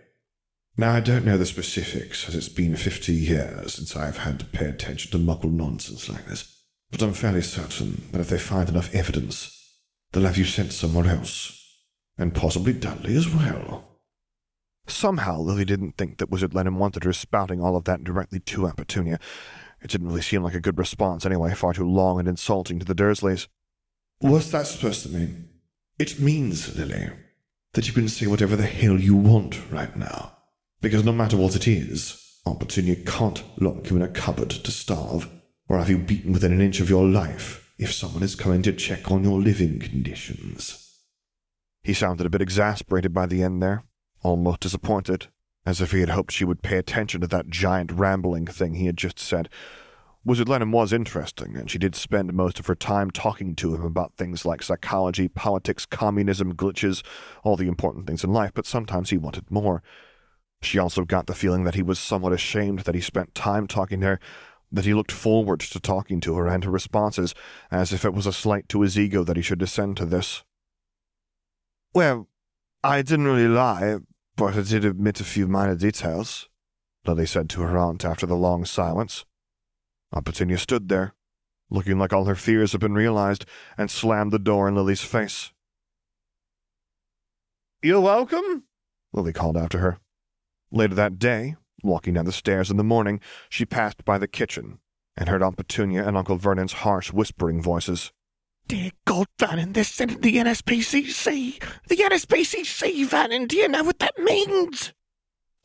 Now, 0.77 0.94
I 0.94 1.01
don't 1.01 1.25
know 1.25 1.38
the 1.38 1.46
specifics, 1.46 2.29
as 2.29 2.36
it's 2.36 2.48
been 2.48 2.77
fifty 2.77 3.12
years 3.13 3.74
since 3.74 3.98
I've 3.98 4.20
had 4.20 4.39
to 4.39 4.46
pay 4.46 4.65
attention 4.65 5.12
to 5.12 5.17
muggle 5.17 5.51
nonsense 5.51 6.08
like 6.08 6.25
this, 6.27 6.63
but 6.89 7.01
I'm 7.01 7.12
fairly 7.12 7.41
certain 7.41 8.08
that 8.13 8.22
if 8.22 8.29
they 8.29 8.38
find 8.38 8.70
enough 8.70 8.96
evidence, 8.96 9.53
they'll 10.13 10.24
have 10.24 10.38
you 10.38 10.46
sent 10.46 10.72
somewhere 10.72 11.08
else, 11.08 11.82
and 12.17 12.34
possibly 12.34 12.72
Dudley 12.72 13.17
as 13.17 13.27
well. 13.27 13.84
Somehow 14.88 15.41
Lily 15.41 15.65
didn't 15.65 15.98
think 15.98 16.17
that 16.20 16.29
Wizard 16.29 16.53
Lenin 16.53 16.75
wanted 16.75 17.03
her 17.03 17.12
spouting 17.12 17.60
all 17.60 17.75
of 17.75 17.84
that 17.84 18.06
directly 18.06 18.39
to 18.39 18.67
Aunt 18.67 18.77
Petunia. 18.77 19.20
It 19.82 19.91
didn't 19.91 20.08
really 20.08 20.22
seem 20.22 20.44
like 20.44 20.56
a 20.56 20.62
good 20.62 20.77
response 20.77 21.25
anyway, 21.25 21.53
far 21.56 21.74
too 21.74 21.86
long 21.86 22.20
and 22.20 22.27
insulting 22.27 22.79
to 22.79 22.86
the 22.86 22.96
Dursleys. 22.96 23.50
What's 24.20 24.52
that 24.52 24.68
supposed 24.68 25.04
to 25.04 25.10
mean? 25.10 25.50
It 26.00 26.20
means, 26.20 26.76
Lily, 26.76 27.10
that 27.74 27.88
you 27.88 27.94
can 27.94 28.08
say 28.08 28.28
whatever 28.28 28.56
the 28.56 28.66
hell 28.66 29.00
you 29.00 29.16
want 29.16 29.60
right 29.72 29.96
now. 29.96 30.38
Because 30.82 31.04
no 31.04 31.12
matter 31.12 31.38
what 31.38 31.56
it 31.56 31.68
is, 31.68 32.40
Aunt 32.46 32.60
Petunia 32.60 32.96
can't 32.96 33.44
lock 33.62 33.90
you 33.90 33.96
in 33.96 34.02
a 34.02 34.08
cupboard 34.08 34.50
to 34.50 34.72
starve, 34.72 35.30
or 35.68 35.78
have 35.78 35.90
you 35.90 35.98
beaten 35.98 36.34
within 36.34 36.54
an 36.54 36.62
inch 36.62 36.80
of 36.80 36.90
your 36.90 37.06
life 37.06 37.68
if 37.78 37.94
someone 37.94 38.24
is 38.24 38.36
coming 38.36 38.62
to 38.64 38.74
check 38.74 39.12
on 39.12 39.24
your 39.24 39.40
living 39.40 39.80
conditions. 39.80 40.84
He 41.84 41.94
sounded 41.94 42.26
a 42.26 42.30
bit 42.30 42.42
exasperated 42.42 43.14
by 43.14 43.28
the 43.28 43.44
end 43.44 43.62
there, 43.62 43.84
almost 44.24 44.62
disappointed, 44.62 45.28
as 45.66 45.80
if 45.80 45.92
he 45.92 46.00
had 46.00 46.10
hoped 46.10 46.32
she 46.32 46.46
would 46.46 46.64
pay 46.64 46.78
attention 46.78 47.22
to 47.22 47.28
that 47.28 47.50
giant 47.50 47.92
rambling 47.92 48.48
thing 48.48 48.74
he 48.74 48.88
had 48.88 48.98
just 48.98 49.20
said. 49.20 49.50
Wizard 50.26 50.50
Lenin 50.50 50.72
was 50.72 50.92
interesting, 50.92 51.56
and 51.56 51.72
she 51.72 51.78
did 51.78 51.96
spend 51.96 52.34
most 52.34 52.60
of 52.60 52.68
her 52.68 52.76
time 52.76 53.10
talking 53.10 53.56
to 53.56 53.76
him 53.76 53.84
about 53.84 54.16
things 54.16 54.46
like 54.46 54.62
psychology, 54.62 55.28
politics, 55.28 55.86
communism, 55.86 56.54
glitches, 56.54 57.04
all 57.44 57.56
the 57.56 57.68
important 57.68 58.08
things 58.08 58.24
in 58.24 58.34
life, 58.34 58.52
but 58.54 58.66
sometimes 58.66 59.10
he 59.10 59.18
wanted 59.18 59.50
more. 59.50 59.82
She 60.62 60.80
also 60.80 61.06
got 61.06 61.28
the 61.28 61.36
feeling 61.36 61.64
that 61.64 61.76
he 61.76 61.84
was 61.84 62.00
somewhat 62.00 62.34
ashamed 62.34 62.80
that 62.80 62.96
he 62.96 63.02
spent 63.02 63.36
time 63.36 63.68
talking 63.68 64.02
to 64.02 64.08
her, 64.08 64.20
that 64.72 64.86
he 64.86 64.94
looked 64.94 65.12
forward 65.12 65.62
to 65.62 65.80
talking 65.80 66.20
to 66.22 66.36
her 66.36 66.48
and 66.48 66.64
her 66.64 66.72
responses, 66.72 67.34
as 67.72 67.94
if 67.94 68.04
it 68.04 68.14
was 68.14 68.26
a 68.26 68.34
slight 68.34 68.68
to 68.70 68.82
his 68.82 69.00
ego 69.00 69.24
that 69.24 69.38
he 69.38 69.42
should 69.42 69.60
descend 69.60 69.96
to 69.98 70.06
this. 70.06 70.44
Well, 71.94 72.27
I 72.84 73.01
didn't 73.01 73.25
really 73.25 73.48
lie, 73.48 73.98
but 74.36 74.56
I 74.56 74.62
did 74.62 74.84
admit 74.84 75.22
a 75.22 75.24
few 75.24 75.48
minor 75.48 75.75
details, 75.75 76.50
Lily 77.06 77.25
said 77.25 77.50
to 77.51 77.62
her 77.62 77.77
aunt 77.77 78.03
after 78.03 78.25
the 78.25 78.36
long 78.36 78.66
silence. 78.66 79.25
Aunt 80.11 80.25
Petunia 80.25 80.57
stood 80.57 80.89
there, 80.89 81.13
looking 81.70 82.00
like 82.00 82.13
all 82.13 82.25
her 82.25 82.35
fears 82.35 82.72
had 82.72 82.81
been 82.81 82.93
realized, 82.93 83.46
and 83.77 83.91
slammed 83.91 84.31
the 84.31 84.39
door 84.39 84.67
in 84.67 84.75
Lily's 84.75 85.03
face. 85.03 85.51
You're 87.81 88.01
welcome, 88.01 88.63
Lily 89.13 89.33
called 89.33 89.57
after 89.57 89.79
her. 89.79 90.00
Later 90.72 90.96
that 90.96 91.20
day, 91.20 91.55
walking 91.83 92.13
down 92.13 92.25
the 92.25 92.31
stairs 92.31 92.72
in 92.72 92.77
the 92.77 92.83
morning, 92.83 93.20
she 93.50 93.65
passed 93.65 94.03
by 94.03 94.17
the 94.17 94.27
kitchen 94.27 94.79
and 95.15 95.29
heard 95.29 95.43
Aunt 95.43 95.57
Petunia 95.57 96.07
and 96.07 96.17
Uncle 96.17 96.37
Vernon's 96.37 96.74
harsh, 96.74 97.11
whispering 97.11 97.61
voices. 97.61 98.11
Dear 98.67 98.91
God, 99.05 99.27
Vannon, 99.39 99.74
they're 99.74 99.83
sending 99.83 100.20
the 100.22 100.35
NSPCC. 100.37 101.63
The 101.87 101.96
NSPCC, 101.96 103.05
Vannon, 103.05 103.48
do 103.48 103.57
you 103.57 103.67
know 103.67 103.83
what 103.83 104.00
that 104.00 104.17
means? 104.20 104.93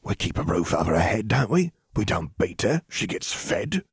We 0.02 0.14
keep 0.14 0.38
a 0.38 0.42
roof 0.42 0.72
over 0.72 0.92
her 0.92 1.00
head, 1.00 1.28
don't 1.28 1.50
we? 1.50 1.72
We 1.96 2.04
don't 2.04 2.36
beat 2.38 2.62
her. 2.62 2.82
She 2.88 3.06
gets 3.06 3.32
fed. 3.32 3.84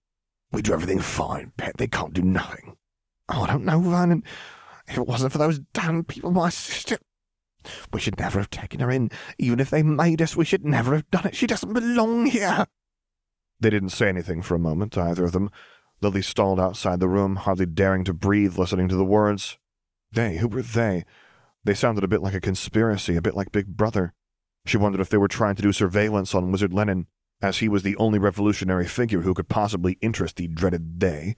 We 0.52 0.62
do 0.62 0.74
everything 0.74 1.00
fine, 1.00 1.54
pet. 1.58 1.78
They 1.78 1.88
can't 1.88 2.14
do 2.14 2.22
nothing. 2.22 2.76
Oh, 3.30 3.44
I 3.44 3.48
don't 3.48 3.66
know, 3.66 3.80
Vernon. 3.80 4.24
If 4.88 4.98
it 4.98 5.08
wasn't 5.08 5.32
for 5.32 5.38
those 5.38 5.60
damn 5.74 6.04
people, 6.04 6.32
my 6.32 6.50
sister. 6.50 6.98
We 7.94 8.00
should 8.00 8.18
never 8.18 8.40
have 8.40 8.50
taken 8.50 8.80
her 8.80 8.90
in. 8.90 9.12
Even 9.38 9.60
if 9.60 9.70
they 9.70 9.84
made 9.84 10.22
us, 10.22 10.36
we 10.36 10.46
should 10.46 10.66
never 10.66 10.96
have 10.96 11.10
done 11.12 11.28
it. 11.28 11.36
She 11.36 11.46
doesn't 11.46 11.74
belong 11.74 12.26
here. 12.26 12.66
They 13.60 13.70
didn't 13.70 13.90
say 13.90 14.10
anything 14.10 14.42
for 14.42 14.56
a 14.56 14.60
moment, 14.60 14.98
either 14.98 15.26
of 15.26 15.34
them. 15.34 15.52
Lily 16.02 16.22
stalled 16.22 16.60
outside 16.60 17.00
the 17.00 17.10
room, 17.10 17.36
hardly 17.36 17.66
daring 17.66 18.06
to 18.06 18.14
breathe, 18.14 18.58
listening 18.58 18.88
to 18.88 18.96
the 18.96 19.06
words. 19.06 19.58
They, 20.12 20.38
who 20.38 20.48
were 20.48 20.62
they? 20.62 21.04
They 21.66 21.74
sounded 21.74 22.04
a 22.04 22.08
bit 22.08 22.22
like 22.22 22.34
a 22.34 22.42
conspiracy, 22.42 23.16
a 23.16 23.22
bit 23.22 23.36
like 23.36 23.52
Big 23.52 23.76
Brother. 23.76 24.14
She 24.66 24.78
wondered 24.78 25.02
if 25.02 25.10
they 25.10 25.18
were 25.18 25.28
trying 25.28 25.56
to 25.56 25.62
do 25.62 25.74
surveillance 25.74 26.34
on 26.34 26.52
Wizard 26.52 26.74
Lenin, 26.74 27.08
as 27.42 27.58
he 27.58 27.70
was 27.70 27.84
the 27.84 27.96
only 27.98 28.20
revolutionary 28.20 28.88
figure 28.88 29.22
who 29.22 29.34
could 29.34 29.50
possibly 29.50 29.98
interest 30.02 30.36
the 30.36 30.48
dreaded 30.48 31.00
they. 31.00 31.36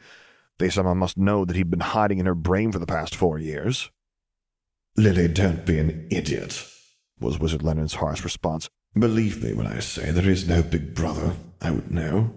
They 0.57 0.69
somehow 0.69 0.93
must 0.93 1.17
know 1.17 1.45
that 1.45 1.55
he'd 1.55 1.69
been 1.69 1.79
hiding 1.79 2.19
in 2.19 2.25
her 2.25 2.35
brain 2.35 2.71
for 2.71 2.79
the 2.79 2.85
past 2.85 3.15
four 3.15 3.39
years. 3.39 3.89
Lily, 4.97 5.27
don't 5.27 5.65
be 5.65 5.79
an 5.79 6.07
idiot, 6.11 6.67
was 7.19 7.39
Wizard 7.39 7.63
Lenin's 7.63 7.95
harsh 7.95 8.23
response. 8.23 8.69
Believe 8.93 9.41
me 9.43 9.53
when 9.53 9.67
I 9.67 9.79
say 9.79 10.11
there 10.11 10.29
is 10.29 10.47
no 10.47 10.61
big 10.61 10.93
brother. 10.93 11.33
I 11.61 11.71
would 11.71 11.91
know. 11.91 12.33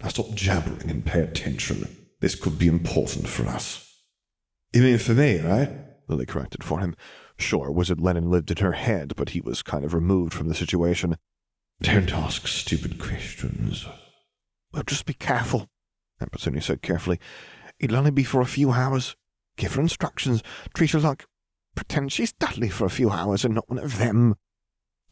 Now 0.00 0.08
stop 0.08 0.30
jabbering 0.34 0.90
and 0.90 1.04
pay 1.04 1.20
attention. 1.20 1.86
This 2.20 2.34
could 2.34 2.58
be 2.58 2.66
important 2.66 3.28
for 3.28 3.46
us. 3.46 3.84
You 4.72 4.82
mean 4.82 4.98
for 4.98 5.12
me, 5.12 5.40
right? 5.40 5.70
Lily 6.08 6.26
corrected 6.26 6.64
for 6.64 6.80
him. 6.80 6.96
Sure, 7.36 7.70
Wizard 7.70 8.00
Lenin 8.00 8.30
lived 8.30 8.50
in 8.50 8.56
her 8.58 8.72
head, 8.72 9.14
but 9.16 9.30
he 9.30 9.40
was 9.40 9.62
kind 9.62 9.84
of 9.84 9.94
removed 9.94 10.34
from 10.34 10.48
the 10.48 10.54
situation. 10.54 11.16
Don't 11.80 12.12
ask 12.12 12.46
stupid 12.48 12.98
questions. 12.98 13.86
Well, 14.72 14.82
just 14.82 15.06
be 15.06 15.14
careful, 15.14 15.68
Petunia 16.18 16.60
said 16.60 16.82
carefully. 16.82 17.20
It'll 17.78 17.96
only 17.96 18.10
be 18.10 18.24
for 18.24 18.40
a 18.40 18.46
few 18.46 18.72
hours. 18.72 19.16
Give 19.56 19.74
her 19.74 19.80
instructions. 19.80 20.42
Treat 20.74 20.90
her 20.90 20.98
like. 20.98 21.24
Pretend 21.74 22.12
she's 22.12 22.32
Dudley 22.32 22.68
for 22.68 22.84
a 22.84 22.90
few 22.90 23.10
hours 23.10 23.44
and 23.44 23.54
not 23.54 23.68
one 23.68 23.78
of 23.78 23.98
them. 23.98 24.34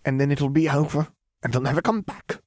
And 0.05 0.21
then 0.21 0.33
it'll 0.33 0.49
be 0.49 0.69
over, 0.69 1.09
and 1.43 1.53
they'll 1.53 1.63
never 1.63 1.81
come 1.81 2.01
back. 2.01 2.41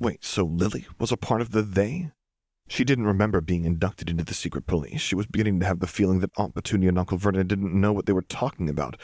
Wait, 0.00 0.24
so 0.24 0.44
Lily 0.44 0.86
was 0.98 1.12
a 1.12 1.16
part 1.16 1.40
of 1.40 1.52
the 1.52 1.62
they? 1.62 2.10
She 2.68 2.84
didn't 2.84 3.06
remember 3.06 3.40
being 3.40 3.64
inducted 3.64 4.10
into 4.10 4.24
the 4.24 4.34
secret 4.34 4.66
police. 4.66 5.00
She 5.00 5.14
was 5.14 5.26
beginning 5.26 5.60
to 5.60 5.66
have 5.66 5.80
the 5.80 5.86
feeling 5.86 6.20
that 6.20 6.30
Aunt 6.36 6.54
Petunia 6.54 6.88
and 6.88 6.98
Uncle 6.98 7.18
Vernon 7.18 7.46
didn't 7.46 7.78
know 7.78 7.92
what 7.92 8.06
they 8.06 8.12
were 8.12 8.22
talking 8.22 8.68
about, 8.68 8.98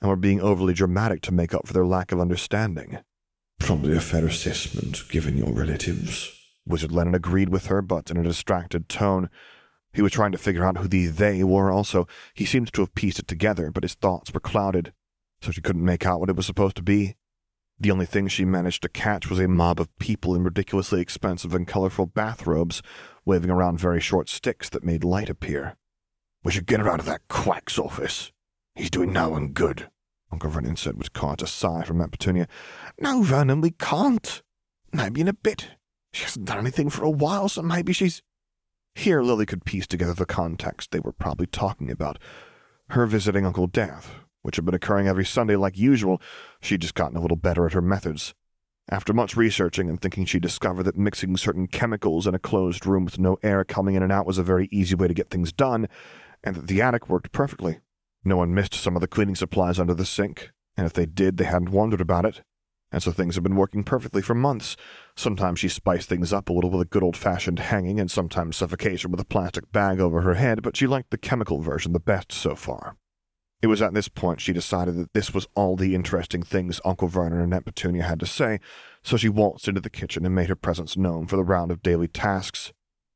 and 0.00 0.08
were 0.08 0.16
being 0.16 0.40
overly 0.40 0.74
dramatic 0.74 1.22
to 1.22 1.32
make 1.32 1.54
up 1.54 1.66
for 1.66 1.72
their 1.72 1.86
lack 1.86 2.12
of 2.12 2.20
understanding. 2.20 2.98
Probably 3.58 3.96
a 3.96 4.00
fair 4.00 4.26
assessment, 4.26 5.08
given 5.08 5.36
your 5.36 5.52
relatives. 5.52 6.30
Wizard 6.66 6.92
Lenin 6.92 7.14
agreed 7.14 7.48
with 7.48 7.66
her, 7.66 7.82
but 7.82 8.10
in 8.10 8.16
a 8.16 8.22
distracted 8.22 8.88
tone. 8.88 9.28
He 9.92 10.02
was 10.02 10.12
trying 10.12 10.32
to 10.32 10.38
figure 10.38 10.64
out 10.64 10.78
who 10.78 10.88
the 10.88 11.06
they 11.06 11.44
were 11.44 11.70
also. 11.70 12.06
He 12.34 12.44
seemed 12.44 12.72
to 12.72 12.82
have 12.82 12.94
pieced 12.94 13.18
it 13.18 13.28
together, 13.28 13.70
but 13.70 13.84
his 13.84 13.94
thoughts 13.94 14.32
were 14.32 14.40
clouded, 14.40 14.92
so 15.40 15.50
she 15.50 15.60
couldn't 15.60 15.84
make 15.84 16.04
out 16.04 16.20
what 16.20 16.30
it 16.30 16.36
was 16.36 16.46
supposed 16.46 16.76
to 16.76 16.82
be. 16.82 17.16
The 17.78 17.90
only 17.90 18.06
thing 18.06 18.28
she 18.28 18.44
managed 18.44 18.82
to 18.82 18.88
catch 18.88 19.28
was 19.28 19.38
a 19.38 19.48
mob 19.48 19.80
of 19.80 19.96
people 19.98 20.34
in 20.34 20.44
ridiculously 20.44 21.00
expensive 21.00 21.54
and 21.54 21.66
colorful 21.66 22.06
bathrobes, 22.06 22.82
waving 23.24 23.50
around 23.50 23.78
very 23.78 24.00
short 24.00 24.28
sticks 24.28 24.68
that 24.70 24.84
made 24.84 25.04
light 25.04 25.28
appear. 25.28 25.76
We 26.42 26.52
should 26.52 26.66
get 26.66 26.80
her 26.80 26.88
out 26.88 27.00
of 27.00 27.06
that 27.06 27.26
quack's 27.28 27.78
office. 27.78 28.32
He's 28.74 28.90
doing 28.90 29.12
no 29.12 29.30
one 29.30 29.48
good, 29.48 29.90
Uncle 30.34 30.50
Vernon 30.50 30.74
said, 30.74 30.96
which 30.96 31.12
caused 31.12 31.42
a 31.42 31.46
sigh 31.46 31.84
from 31.84 32.00
Aunt 32.00 32.10
Petunia. 32.10 32.48
No, 32.98 33.22
Vernon, 33.22 33.60
we 33.60 33.70
can't. 33.70 34.42
Maybe 34.92 35.20
in 35.20 35.28
a 35.28 35.32
bit. 35.32 35.68
She 36.12 36.24
hasn't 36.24 36.46
done 36.46 36.58
anything 36.58 36.90
for 36.90 37.04
a 37.04 37.10
while, 37.10 37.48
so 37.48 37.62
maybe 37.62 37.92
she's. 37.92 38.20
Here, 38.96 39.22
Lily 39.22 39.46
could 39.46 39.64
piece 39.64 39.86
together 39.86 40.12
the 40.12 40.26
context 40.26 40.90
they 40.90 40.98
were 40.98 41.12
probably 41.12 41.46
talking 41.46 41.88
about. 41.88 42.18
Her 42.88 43.06
visiting 43.06 43.46
Uncle 43.46 43.68
Death, 43.68 44.10
which 44.42 44.56
had 44.56 44.64
been 44.64 44.74
occurring 44.74 45.06
every 45.06 45.24
Sunday 45.24 45.54
like 45.54 45.78
usual, 45.78 46.20
she'd 46.60 46.80
just 46.80 46.96
gotten 46.96 47.16
a 47.16 47.20
little 47.20 47.36
better 47.36 47.64
at 47.64 47.72
her 47.72 47.80
methods. 47.80 48.34
After 48.88 49.12
much 49.12 49.36
researching 49.36 49.88
and 49.88 50.02
thinking 50.02 50.24
she 50.24 50.40
discovered 50.40 50.82
that 50.82 50.98
mixing 50.98 51.36
certain 51.36 51.68
chemicals 51.68 52.26
in 52.26 52.34
a 52.34 52.40
closed 52.40 52.86
room 52.86 53.04
with 53.04 53.20
no 53.20 53.38
air 53.44 53.64
coming 53.64 53.94
in 53.94 54.02
and 54.02 54.10
out 54.10 54.26
was 54.26 54.38
a 54.38 54.42
very 54.42 54.68
easy 54.72 54.96
way 54.96 55.06
to 55.06 55.14
get 55.14 55.30
things 55.30 55.52
done, 55.52 55.88
and 56.42 56.56
that 56.56 56.66
the 56.66 56.82
attic 56.82 57.08
worked 57.08 57.30
perfectly. 57.30 57.78
No 58.24 58.38
one 58.38 58.54
missed 58.54 58.74
some 58.74 58.96
of 58.96 59.00
the 59.00 59.08
cleaning 59.08 59.34
supplies 59.34 59.78
under 59.78 59.94
the 59.94 60.06
sink, 60.06 60.50
and 60.76 60.86
if 60.86 60.92
they 60.92 61.06
did, 61.06 61.36
they 61.36 61.44
hadn't 61.44 61.70
wondered 61.70 62.00
about 62.00 62.24
it. 62.24 62.42
And 62.90 63.02
so 63.02 63.10
things 63.10 63.34
had 63.34 63.42
been 63.42 63.56
working 63.56 63.82
perfectly 63.82 64.22
for 64.22 64.34
months. 64.34 64.76
Sometimes 65.16 65.58
she 65.58 65.68
spiced 65.68 66.08
things 66.08 66.32
up 66.32 66.48
a 66.48 66.52
little 66.52 66.70
with 66.70 66.80
a 66.80 66.88
good 66.88 67.02
old 67.02 67.16
fashioned 67.16 67.58
hanging, 67.58 68.00
and 68.00 68.10
sometimes 68.10 68.56
suffocation 68.56 69.10
with 69.10 69.20
a 69.20 69.24
plastic 69.24 69.70
bag 69.72 70.00
over 70.00 70.20
her 70.22 70.34
head, 70.34 70.62
but 70.62 70.76
she 70.76 70.86
liked 70.86 71.10
the 71.10 71.18
chemical 71.18 71.60
version 71.60 71.92
the 71.92 72.00
best 72.00 72.32
so 72.32 72.54
far. 72.54 72.96
It 73.60 73.66
was 73.68 73.82
at 73.82 73.94
this 73.94 74.08
point 74.08 74.40
she 74.40 74.52
decided 74.52 74.96
that 74.96 75.12
this 75.12 75.32
was 75.32 75.48
all 75.54 75.74
the 75.74 75.94
interesting 75.94 76.42
things 76.42 76.80
Uncle 76.84 77.08
Vernon 77.08 77.40
and 77.40 77.52
Aunt 77.52 77.64
Petunia 77.64 78.02
had 78.02 78.20
to 78.20 78.26
say, 78.26 78.60
so 79.02 79.16
she 79.16 79.28
waltzed 79.28 79.68
into 79.68 79.80
the 79.80 79.90
kitchen 79.90 80.24
and 80.24 80.34
made 80.34 80.48
her 80.48 80.54
presence 80.54 80.96
known 80.96 81.26
for 81.26 81.36
the 81.36 81.44
round 81.44 81.70
of 81.70 81.82
daily 81.82 82.06
tasks. 82.06 82.72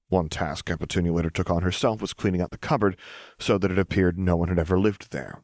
One 0.09 0.29
task 0.29 0.67
Petunia 0.67 1.13
later 1.13 1.31
took 1.31 1.51
on 1.51 1.63
herself 1.63 2.01
was 2.01 2.15
cleaning 2.15 2.41
out 2.41 2.51
the 2.51 2.59
cupboard 2.59 2.97
so 3.39 3.59
that 3.59 3.71
it 3.71 3.79
appeared 3.79 4.19
no 4.19 4.37
one 4.37 4.49
had 4.49 4.59
ever 4.59 4.79
lived 4.79 5.11
there. 5.11 5.43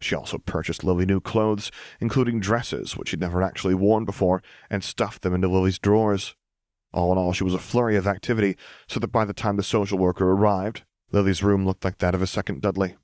She 0.00 0.14
also 0.14 0.38
purchased 0.38 0.84
Lily 0.84 1.06
new 1.06 1.20
clothes, 1.20 1.70
including 2.00 2.38
dresses, 2.38 2.96
which 2.96 3.08
she'd 3.08 3.20
never 3.20 3.42
actually 3.42 3.74
worn 3.74 4.04
before, 4.04 4.42
and 4.70 4.84
stuffed 4.84 5.22
them 5.22 5.34
into 5.34 5.48
Lily's 5.48 5.78
drawers. 5.78 6.34
All 6.92 7.10
in 7.12 7.18
all, 7.18 7.32
she 7.32 7.44
was 7.44 7.54
a 7.54 7.58
flurry 7.58 7.96
of 7.96 8.06
activity, 8.06 8.56
so 8.86 9.00
that 9.00 9.08
by 9.08 9.24
the 9.24 9.32
time 9.32 9.56
the 9.56 9.62
social 9.62 9.98
worker 9.98 10.30
arrived, 10.30 10.84
Lily's 11.12 11.42
room 11.42 11.66
looked 11.66 11.84
like 11.84 11.98
that 11.98 12.14
of 12.14 12.22
a 12.22 12.26
second 12.26 12.60
Dudley. 12.62 12.96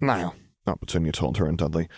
Now, 0.00 0.34
Aunt 0.66 0.80
Petunia 0.80 1.12
told 1.12 1.38
her 1.38 1.46
and 1.46 1.58
Dudley, 1.58 1.88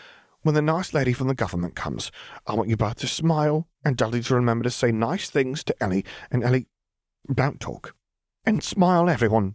when 0.43 0.55
the 0.55 0.63
nice 0.63 0.93
lady 0.93 1.13
from 1.13 1.29
the 1.29 1.35
government 1.35 1.77
comes, 1.77 2.11
I 2.47 2.55
want 2.55 2.69
you 2.69 2.77
both 2.77 2.97
to 2.97 3.07
smile, 3.07 3.69
and 3.85 3.97
Dudley 3.97 4.23
to 4.23 4.35
remember 4.35 4.65
to 4.65 4.71
say 4.71 4.91
nice 4.91 5.31
things 5.31 5.63
to 5.65 5.83
Ellie, 5.83 6.05
and 6.31 6.43
Ellie, 6.43 6.67
don't 7.33 7.61
talk, 7.61 7.95
and 8.45 8.63
smile 8.63 9.09
everyone. 9.09 9.55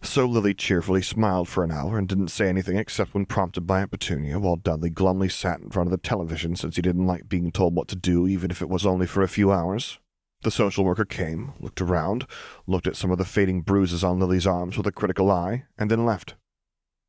So 0.00 0.26
Lily 0.26 0.54
cheerfully 0.54 1.02
smiled 1.02 1.48
for 1.48 1.64
an 1.64 1.72
hour 1.72 1.98
and 1.98 2.08
didn't 2.08 2.28
say 2.28 2.48
anything 2.48 2.76
except 2.76 3.14
when 3.14 3.26
prompted 3.26 3.62
by 3.62 3.80
Aunt 3.80 3.90
Petunia, 3.90 4.38
while 4.38 4.56
Dudley 4.56 4.90
glumly 4.90 5.28
sat 5.28 5.60
in 5.60 5.70
front 5.70 5.88
of 5.88 5.90
the 5.90 5.98
television 5.98 6.54
since 6.54 6.76
he 6.76 6.82
didn't 6.82 7.06
like 7.06 7.28
being 7.28 7.50
told 7.50 7.74
what 7.74 7.88
to 7.88 7.96
do, 7.96 8.28
even 8.28 8.50
if 8.50 8.62
it 8.62 8.68
was 8.68 8.86
only 8.86 9.06
for 9.06 9.22
a 9.22 9.28
few 9.28 9.50
hours. 9.50 9.98
The 10.42 10.52
social 10.52 10.84
worker 10.84 11.04
came, 11.04 11.52
looked 11.58 11.80
around, 11.80 12.26
looked 12.66 12.86
at 12.86 12.96
some 12.96 13.10
of 13.10 13.18
the 13.18 13.24
fading 13.24 13.62
bruises 13.62 14.04
on 14.04 14.20
Lily's 14.20 14.46
arms 14.46 14.76
with 14.76 14.86
a 14.86 14.92
critical 14.92 15.32
eye, 15.32 15.64
and 15.76 15.90
then 15.90 16.06
left. 16.06 16.36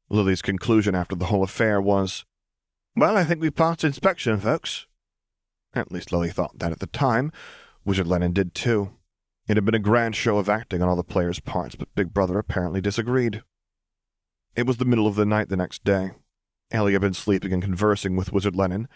Lily's 0.09 0.41
conclusion 0.41 0.95
after 0.95 1.15
the 1.15 1.25
whole 1.25 1.43
affair 1.43 1.79
was, 1.79 2.25
Well, 2.95 3.15
I 3.15 3.23
think 3.23 3.39
we 3.39 3.51
passed 3.51 3.83
inspection, 3.83 4.39
folks. 4.39 4.87
At 5.75 5.91
least 5.91 6.11
Lily 6.11 6.31
thought 6.31 6.57
that 6.57 6.71
at 6.71 6.79
the 6.79 6.87
time. 6.87 7.31
Wizard 7.85 8.07
Lenin 8.07 8.33
did 8.33 8.55
too. 8.55 8.91
It 9.49 9.57
had 9.57 9.65
been 9.65 9.73
a 9.73 9.79
grand 9.79 10.15
show 10.15 10.37
of 10.37 10.47
acting 10.47 10.83
on 10.83 10.87
all 10.87 10.95
the 10.95 11.03
players' 11.03 11.39
parts, 11.39 11.73
but 11.73 11.95
Big 11.95 12.13
Brother 12.13 12.37
apparently 12.37 12.81
disagreed. 12.81 13.41
It 14.55 14.67
was 14.67 14.77
the 14.77 14.85
middle 14.85 15.07
of 15.07 15.15
the 15.15 15.25
night 15.25 15.49
the 15.49 15.57
next 15.57 15.83
day. 15.83 16.11
Ellie 16.69 16.93
had 16.93 17.01
been 17.01 17.15
sleeping 17.15 17.51
and 17.51 17.63
conversing 17.63 18.15
with 18.15 18.31
Wizard 18.31 18.55
Lenin. 18.55 18.87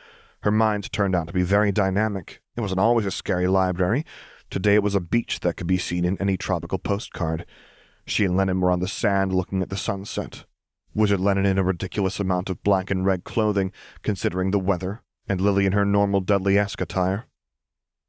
Her 0.42 0.52
mind 0.52 0.92
turned 0.92 1.16
out 1.16 1.26
to 1.26 1.34
be 1.34 1.42
very 1.42 1.72
dynamic. 1.72 2.40
It 2.56 2.62
wasn't 2.62 2.82
always 2.82 3.08
a 3.08 3.12
scary 3.12 3.48
library. 3.48 4.06
Today 4.52 4.76
it 4.76 4.84
was 4.84 4.94
a 4.94 5.00
beach 5.00 5.40
that 5.40 5.58
could 5.58 5.66
be 5.66 5.80
seen 5.80 6.06
in 6.06 6.22
any 6.22 6.38
tropical 6.38 6.78
postcard. 6.78 7.48
She 8.06 8.24
and 8.24 8.38
Lenin 8.38 8.62
were 8.62 8.70
on 8.70 8.80
the 8.80 8.88
sand 8.88 9.34
looking 9.34 9.64
at 9.64 9.70
the 9.70 9.76
sunset. 9.76 10.46
Wizard 10.94 11.20
Lenin 11.20 11.48
in 11.48 11.58
a 11.58 11.64
ridiculous 11.64 12.20
amount 12.20 12.52
of 12.52 12.62
black 12.62 12.92
and 12.92 13.04
red 13.04 13.24
clothing, 13.24 13.72
considering 14.04 14.52
the 14.52 14.60
weather, 14.60 15.02
and 15.28 15.42
Lily 15.42 15.66
in 15.66 15.72
her 15.72 15.84
normal 15.84 16.22
Dudley-esque 16.22 16.80
attire. 16.80 17.26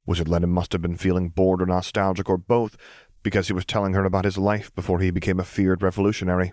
Wizard 0.07 0.29
Lenin 0.29 0.51
must 0.51 0.73
have 0.73 0.83
been 0.83 0.97
feeling 0.97 1.29
bored 1.29 1.63
or 1.63 1.67
nostalgic 1.67 2.29
or 2.29 2.37
both, 2.37 2.77
because 3.23 3.47
he 3.47 3.53
was 3.53 3.65
telling 3.65 3.95
her 3.95 4.05
about 4.05 4.25
his 4.25 4.39
life 4.39 4.75
before 4.75 5.01
he 5.01 5.11
became 5.11 5.41
a 5.41 5.45
feared 5.45 5.83
revolutionary. 5.83 6.53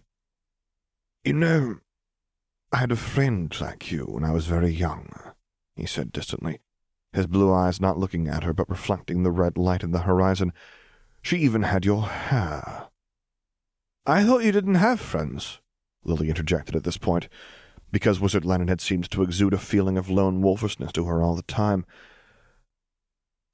You 1.23 1.33
know, 1.33 1.79
I 2.71 2.77
had 2.77 2.91
a 2.91 2.95
friend 2.95 3.53
like 3.59 3.91
you 3.91 4.05
when 4.05 4.23
I 4.23 4.31
was 4.31 4.45
very 4.47 4.71
young, 4.71 5.13
he 5.75 5.85
said 5.85 6.11
distantly, 6.11 6.61
his 7.11 7.27
blue 7.27 7.53
eyes 7.53 7.81
not 7.81 7.97
looking 7.97 8.27
at 8.27 8.43
her 8.43 8.53
but 8.53 8.69
reflecting 8.69 9.23
the 9.23 9.31
red 9.31 9.57
light 9.57 9.83
in 9.83 9.91
the 9.91 9.99
horizon. 9.99 10.53
She 11.21 11.37
even 11.39 11.63
had 11.63 11.85
your 11.85 12.03
hair. 12.03 12.87
I 14.05 14.23
thought 14.23 14.43
you 14.43 14.51
didn't 14.51 14.75
have 14.75 14.99
friends, 14.99 15.59
Lily 16.03 16.29
interjected 16.29 16.75
at 16.75 16.83
this 16.83 16.97
point, 16.97 17.27
because 17.91 18.19
Wizard 18.19 18.45
Lenin 18.45 18.69
had 18.69 18.81
seemed 18.81 19.11
to 19.11 19.21
exude 19.21 19.53
a 19.53 19.59
feeling 19.59 19.97
of 19.97 20.09
lone 20.09 20.41
wolfishness 20.41 20.93
to 20.93 21.05
her 21.05 21.21
all 21.21 21.35
the 21.35 21.43
time. 21.43 21.85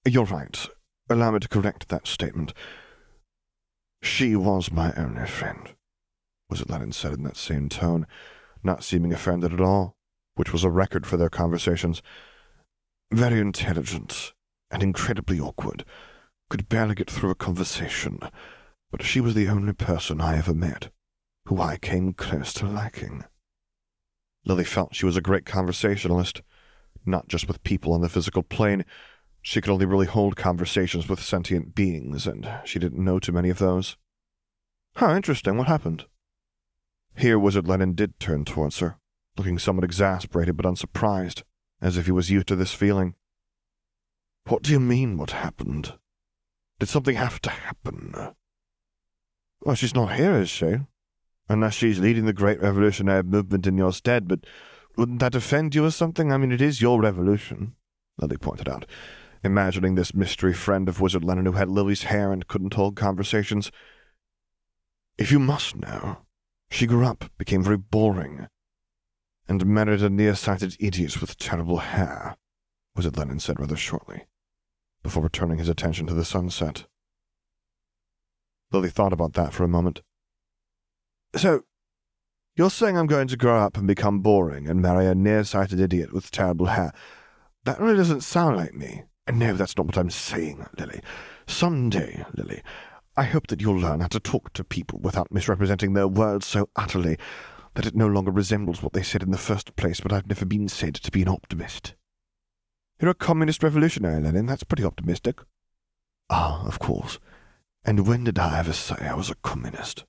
You're 0.07 0.23
right. 0.23 0.67
Allow 1.09 1.31
me 1.31 1.39
to 1.39 1.49
correct 1.49 1.89
that 1.89 2.07
statement. 2.07 2.53
She 4.01 4.37
was 4.37 4.71
my 4.71 4.93
only 4.95 5.27
friend, 5.27 5.73
Wizard 6.49 6.69
Lenin 6.69 6.93
said 6.93 7.13
in 7.13 7.23
that 7.23 7.35
same 7.35 7.67
tone, 7.67 8.07
not 8.63 8.85
seeming 8.85 9.11
offended 9.11 9.53
at 9.53 9.59
all, 9.59 9.97
which 10.35 10.53
was 10.53 10.63
a 10.63 10.69
record 10.69 11.05
for 11.05 11.17
their 11.17 11.29
conversations. 11.29 12.01
Very 13.11 13.41
intelligent 13.41 14.31
and 14.71 14.81
incredibly 14.81 15.41
awkward. 15.41 15.83
Could 16.49 16.69
barely 16.69 16.95
get 16.95 17.11
through 17.11 17.31
a 17.31 17.35
conversation, 17.35 18.19
but 18.89 19.03
she 19.03 19.19
was 19.19 19.33
the 19.33 19.49
only 19.49 19.73
person 19.73 20.21
I 20.21 20.37
ever 20.37 20.53
met 20.53 20.89
who 21.47 21.61
I 21.61 21.77
came 21.77 22.13
close 22.13 22.53
to 22.53 22.65
liking. 22.65 23.25
Lily 24.45 24.63
felt 24.63 24.95
she 24.95 25.05
was 25.05 25.17
a 25.17 25.21
great 25.21 25.45
conversationalist, 25.45 26.41
not 27.05 27.27
just 27.27 27.47
with 27.47 27.63
people 27.63 27.91
on 27.91 28.01
the 28.01 28.09
physical 28.09 28.43
plane. 28.43 28.85
She 29.47 29.61
could 29.61 29.71
only 29.71 29.85
really 29.85 30.07
hold 30.07 30.35
conversations 30.35 31.07
with 31.07 31.23
sentient 31.23 31.73
beings, 31.73 32.27
and 32.27 32.59
she 32.65 32.79
didn't 32.79 33.01
know 33.01 33.17
too 33.17 33.31
many 33.31 33.49
of 33.49 33.59
those. 33.59 33.95
How 34.97 35.15
interesting. 35.15 35.55
What 35.55 35.69
happened? 35.69 36.03
Here 37.15 37.39
Wizard 37.39 37.65
Lenin 37.65 37.93
did 37.93 38.19
turn 38.19 38.43
towards 38.43 38.79
her, 38.79 38.97
looking 39.37 39.57
somewhat 39.57 39.85
exasperated 39.85 40.57
but 40.57 40.65
unsurprised, 40.65 41.43
as 41.81 41.95
if 41.95 42.07
he 42.07 42.11
was 42.11 42.29
used 42.29 42.47
to 42.47 42.57
this 42.57 42.73
feeling. 42.73 43.15
What 44.49 44.63
do 44.63 44.73
you 44.73 44.81
mean, 44.81 45.17
what 45.17 45.31
happened? 45.31 45.93
Did 46.79 46.89
something 46.89 47.15
have 47.15 47.39
to 47.43 47.49
happen? 47.49 48.33
Well, 49.61 49.75
she's 49.75 49.95
not 49.95 50.17
here, 50.17 50.35
is 50.35 50.49
she? 50.49 50.79
unless 51.47 51.73
she's 51.73 51.99
leading 51.99 52.25
the 52.25 52.33
great 52.33 52.61
revolutionary 52.61 53.23
movement 53.23 53.65
in 53.65 53.77
your 53.77 53.93
stead, 53.93 54.27
but 54.27 54.41
wouldn't 54.97 55.19
that 55.19 55.35
offend 55.35 55.73
you 55.73 55.85
or 55.85 55.91
something? 55.91 56.33
I 56.33 56.37
mean, 56.37 56.51
it 56.51 56.59
is 56.59 56.81
your 56.81 56.99
revolution, 56.99 57.77
Lily 58.17 58.35
pointed 58.35 58.67
out, 58.67 58.85
imagining 59.43 59.95
this 59.95 60.13
mystery 60.13 60.53
friend 60.53 60.87
of 60.89 61.01
Wizard 61.01 61.23
Lenin 61.23 61.45
who 61.45 61.53
had 61.53 61.69
Lily's 61.69 62.03
hair 62.03 62.31
and 62.31 62.47
couldn't 62.47 62.73
hold 62.73 62.95
conversations. 62.95 63.71
If 65.17 65.31
you 65.31 65.39
must 65.39 65.75
know, 65.75 66.19
she 66.69 66.85
grew 66.85 67.05
up, 67.05 67.31
became 67.37 67.63
very 67.63 67.77
boring, 67.77 68.47
and 69.47 69.65
married 69.65 70.01
a 70.01 70.09
nearsighted 70.09 70.75
idiot 70.79 71.21
with 71.21 71.37
terrible 71.37 71.77
hair, 71.77 72.35
Wizard 72.95 73.17
Lenin 73.17 73.39
said 73.39 73.59
rather 73.59 73.77
shortly, 73.77 74.25
before 75.03 75.23
returning 75.23 75.57
his 75.57 75.69
attention 75.69 76.05
to 76.07 76.13
the 76.13 76.25
sunset. 76.25 76.85
Lily 78.71 78.89
thought 78.89 79.13
about 79.13 79.33
that 79.33 79.53
for 79.53 79.63
a 79.63 79.69
moment. 79.69 80.01
So, 81.35 81.63
you're 82.55 82.69
saying 82.69 82.97
I'm 82.97 83.07
going 83.07 83.27
to 83.29 83.37
grow 83.37 83.59
up 83.59 83.77
and 83.77 83.87
become 83.87 84.19
boring 84.19 84.67
and 84.67 84.81
marry 84.81 85.05
a 85.05 85.15
nearsighted 85.15 85.79
idiot 85.79 86.11
with 86.11 86.31
terrible 86.31 86.65
hair. 86.65 86.91
That 87.63 87.79
really 87.79 87.97
doesn't 87.97 88.21
sound 88.21 88.57
like 88.57 88.73
me. 88.73 89.03
No, 89.31 89.53
that's 89.53 89.75
not 89.75 89.85
what 89.85 89.97
I'm 89.97 90.09
saying, 90.09 90.65
Lily. 90.77 91.01
Some 91.47 91.89
day, 91.89 92.25
Lily, 92.35 92.61
I 93.15 93.23
hope 93.23 93.47
that 93.47 93.61
you'll 93.61 93.79
learn 93.79 93.99
how 93.99 94.07
to 94.07 94.19
talk 94.19 94.53
to 94.53 94.63
people 94.63 94.99
without 94.99 95.31
misrepresenting 95.31 95.93
their 95.93 96.07
words 96.07 96.45
so 96.45 96.69
utterly 96.75 97.17
that 97.73 97.85
it 97.85 97.95
no 97.95 98.07
longer 98.07 98.31
resembles 98.31 98.81
what 98.81 98.93
they 98.93 99.03
said 99.03 99.21
in 99.21 99.31
the 99.31 99.37
first 99.37 99.75
place, 99.75 99.99
but 99.99 100.13
I've 100.13 100.27
never 100.27 100.45
been 100.45 100.67
said 100.69 100.95
to 100.95 101.11
be 101.11 101.21
an 101.21 101.27
optimist. 101.27 101.93
You're 102.99 103.11
a 103.11 103.15
communist 103.15 103.63
revolutionary, 103.63 104.21
Lenin. 104.21 104.45
That's 104.45 104.63
pretty 104.63 104.83
optimistic. 104.83 105.39
Ah, 106.29 106.65
of 106.65 106.79
course. 106.79 107.19
And 107.83 108.07
when 108.07 108.23
did 108.23 108.39
I 108.39 108.59
ever 108.59 108.73
say 108.73 108.95
I 109.01 109.13
was 109.13 109.29
a 109.29 109.35
communist? 109.35 110.05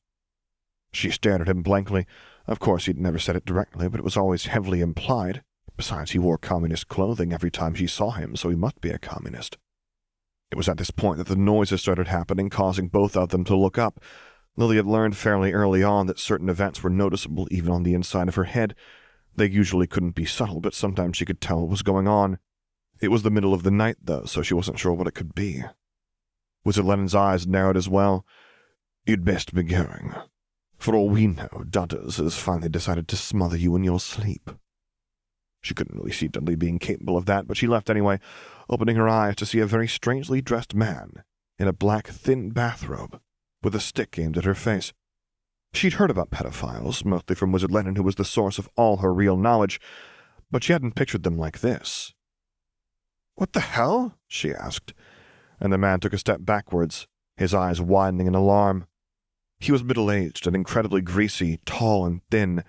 She 0.92 1.10
stared 1.10 1.42
at 1.42 1.48
him 1.48 1.62
blankly. 1.62 2.06
Of 2.46 2.58
course, 2.60 2.86
he'd 2.86 2.98
never 2.98 3.18
said 3.18 3.36
it 3.36 3.44
directly, 3.44 3.88
but 3.88 4.00
it 4.00 4.04
was 4.04 4.16
always 4.16 4.46
heavily 4.46 4.80
implied. 4.80 5.42
Besides, 5.78 6.10
he 6.10 6.18
wore 6.18 6.38
communist 6.38 6.88
clothing 6.88 7.32
every 7.32 7.52
time 7.52 7.72
she 7.72 7.86
saw 7.86 8.10
him, 8.10 8.34
so 8.34 8.50
he 8.50 8.56
must 8.56 8.80
be 8.80 8.90
a 8.90 8.98
communist. 8.98 9.56
It 10.50 10.56
was 10.56 10.68
at 10.68 10.76
this 10.76 10.90
point 10.90 11.18
that 11.18 11.28
the 11.28 11.36
noises 11.36 11.80
started 11.80 12.08
happening, 12.08 12.50
causing 12.50 12.88
both 12.88 13.16
of 13.16 13.28
them 13.28 13.44
to 13.44 13.56
look 13.56 13.78
up. 13.78 14.02
Lily 14.56 14.76
had 14.76 14.86
learned 14.86 15.16
fairly 15.16 15.52
early 15.52 15.84
on 15.84 16.08
that 16.08 16.18
certain 16.18 16.48
events 16.48 16.82
were 16.82 16.90
noticeable 16.90 17.46
even 17.52 17.70
on 17.70 17.84
the 17.84 17.94
inside 17.94 18.26
of 18.26 18.34
her 18.34 18.44
head. 18.44 18.74
They 19.36 19.48
usually 19.48 19.86
couldn't 19.86 20.16
be 20.16 20.24
subtle, 20.24 20.60
but 20.60 20.74
sometimes 20.74 21.16
she 21.16 21.24
could 21.24 21.40
tell 21.40 21.60
what 21.60 21.70
was 21.70 21.82
going 21.82 22.08
on. 22.08 22.40
It 23.00 23.08
was 23.08 23.22
the 23.22 23.30
middle 23.30 23.54
of 23.54 23.62
the 23.62 23.70
night, 23.70 23.98
though, 24.02 24.24
so 24.24 24.42
she 24.42 24.54
wasn't 24.54 24.80
sure 24.80 24.92
what 24.92 25.06
it 25.06 25.14
could 25.14 25.32
be. 25.32 25.62
Wizard 26.64 26.86
Lenin's 26.86 27.14
eyes 27.14 27.46
narrowed 27.46 27.76
as 27.76 27.88
well. 27.88 28.26
You'd 29.06 29.24
best 29.24 29.54
be 29.54 29.62
going. 29.62 30.12
For 30.76 30.96
all 30.96 31.08
we 31.08 31.28
know, 31.28 31.48
Dudders 31.70 32.16
has 32.16 32.36
finally 32.36 32.68
decided 32.68 33.06
to 33.08 33.16
smother 33.16 33.56
you 33.56 33.76
in 33.76 33.84
your 33.84 34.00
sleep. 34.00 34.50
She 35.60 35.74
couldn't 35.74 35.96
really 35.96 36.12
see 36.12 36.28
Dudley 36.28 36.54
being 36.54 36.78
capable 36.78 37.16
of 37.16 37.26
that, 37.26 37.46
but 37.46 37.56
she 37.56 37.66
left 37.66 37.90
anyway, 37.90 38.20
opening 38.68 38.96
her 38.96 39.08
eyes 39.08 39.36
to 39.36 39.46
see 39.46 39.58
a 39.58 39.66
very 39.66 39.88
strangely 39.88 40.40
dressed 40.40 40.74
man 40.74 41.22
in 41.58 41.68
a 41.68 41.72
black, 41.72 42.06
thin 42.06 42.50
bathrobe 42.50 43.20
with 43.62 43.74
a 43.74 43.80
stick 43.80 44.18
aimed 44.18 44.38
at 44.38 44.44
her 44.44 44.54
face. 44.54 44.92
She'd 45.72 45.94
heard 45.94 46.10
about 46.10 46.30
pedophiles, 46.30 47.04
mostly 47.04 47.34
from 47.34 47.52
Wizard 47.52 47.70
Lenin, 47.70 47.96
who 47.96 48.02
was 48.02 48.14
the 48.14 48.24
source 48.24 48.58
of 48.58 48.68
all 48.76 48.98
her 48.98 49.12
real 49.12 49.36
knowledge, 49.36 49.80
but 50.50 50.64
she 50.64 50.72
hadn't 50.72 50.94
pictured 50.94 51.24
them 51.24 51.36
like 51.36 51.60
this. 51.60 52.14
What 53.34 53.52
the 53.52 53.60
hell? 53.60 54.16
she 54.26 54.52
asked, 54.54 54.94
and 55.60 55.72
the 55.72 55.78
man 55.78 56.00
took 56.00 56.12
a 56.12 56.18
step 56.18 56.40
backwards, 56.42 57.06
his 57.36 57.54
eyes 57.54 57.80
widening 57.80 58.26
in 58.26 58.34
alarm. 58.34 58.86
He 59.60 59.72
was 59.72 59.84
middle 59.84 60.10
aged 60.10 60.46
and 60.46 60.56
incredibly 60.56 61.02
greasy, 61.02 61.60
tall 61.66 62.06
and 62.06 62.20
thin, 62.30 62.64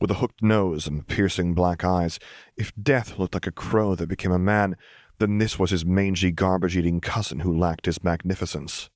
with 0.00 0.10
a 0.10 0.14
hooked 0.14 0.42
nose 0.42 0.86
and 0.86 1.06
piercing 1.06 1.54
black 1.54 1.84
eyes. 1.84 2.18
If 2.56 2.72
death 2.80 3.18
looked 3.18 3.34
like 3.34 3.46
a 3.46 3.52
crow 3.52 3.94
that 3.94 4.08
became 4.08 4.32
a 4.32 4.38
man, 4.38 4.76
then 5.18 5.38
this 5.38 5.58
was 5.58 5.70
his 5.70 5.84
mangy, 5.84 6.30
garbage 6.30 6.76
eating 6.76 7.00
cousin 7.00 7.40
who 7.40 7.56
lacked 7.56 7.86
his 7.86 8.02
magnificence. 8.04 8.88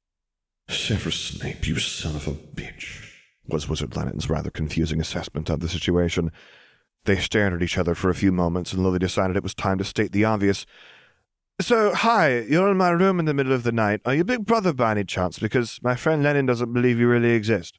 Severus 0.68 1.16
Snape, 1.16 1.66
you 1.66 1.78
son 1.78 2.14
of 2.14 2.28
a 2.28 2.32
bitch, 2.32 3.10
was 3.46 3.68
Wizard 3.68 3.96
Lenin's 3.96 4.30
rather 4.30 4.50
confusing 4.50 5.00
assessment 5.00 5.50
of 5.50 5.60
the 5.60 5.68
situation. 5.68 6.30
They 7.04 7.16
stared 7.16 7.52
at 7.52 7.62
each 7.62 7.78
other 7.78 7.94
for 7.94 8.10
a 8.10 8.14
few 8.14 8.30
moments, 8.30 8.72
and 8.72 8.82
Lily 8.82 9.00
decided 9.00 9.36
it 9.36 9.42
was 9.42 9.54
time 9.54 9.78
to 9.78 9.84
state 9.84 10.12
the 10.12 10.24
obvious. 10.24 10.64
So, 11.60 11.92
hi, 11.94 12.40
you're 12.40 12.70
in 12.70 12.76
my 12.76 12.90
room 12.90 13.18
in 13.18 13.24
the 13.26 13.34
middle 13.34 13.52
of 13.52 13.64
the 13.64 13.72
night. 13.72 14.00
Are 14.04 14.14
you 14.14 14.24
Big 14.24 14.46
Brother 14.46 14.72
by 14.72 14.92
any 14.92 15.04
chance? 15.04 15.38
Because 15.38 15.80
my 15.82 15.96
friend 15.96 16.22
Lenin 16.22 16.46
doesn't 16.46 16.72
believe 16.72 16.98
you 16.98 17.08
really 17.08 17.32
exist. 17.32 17.78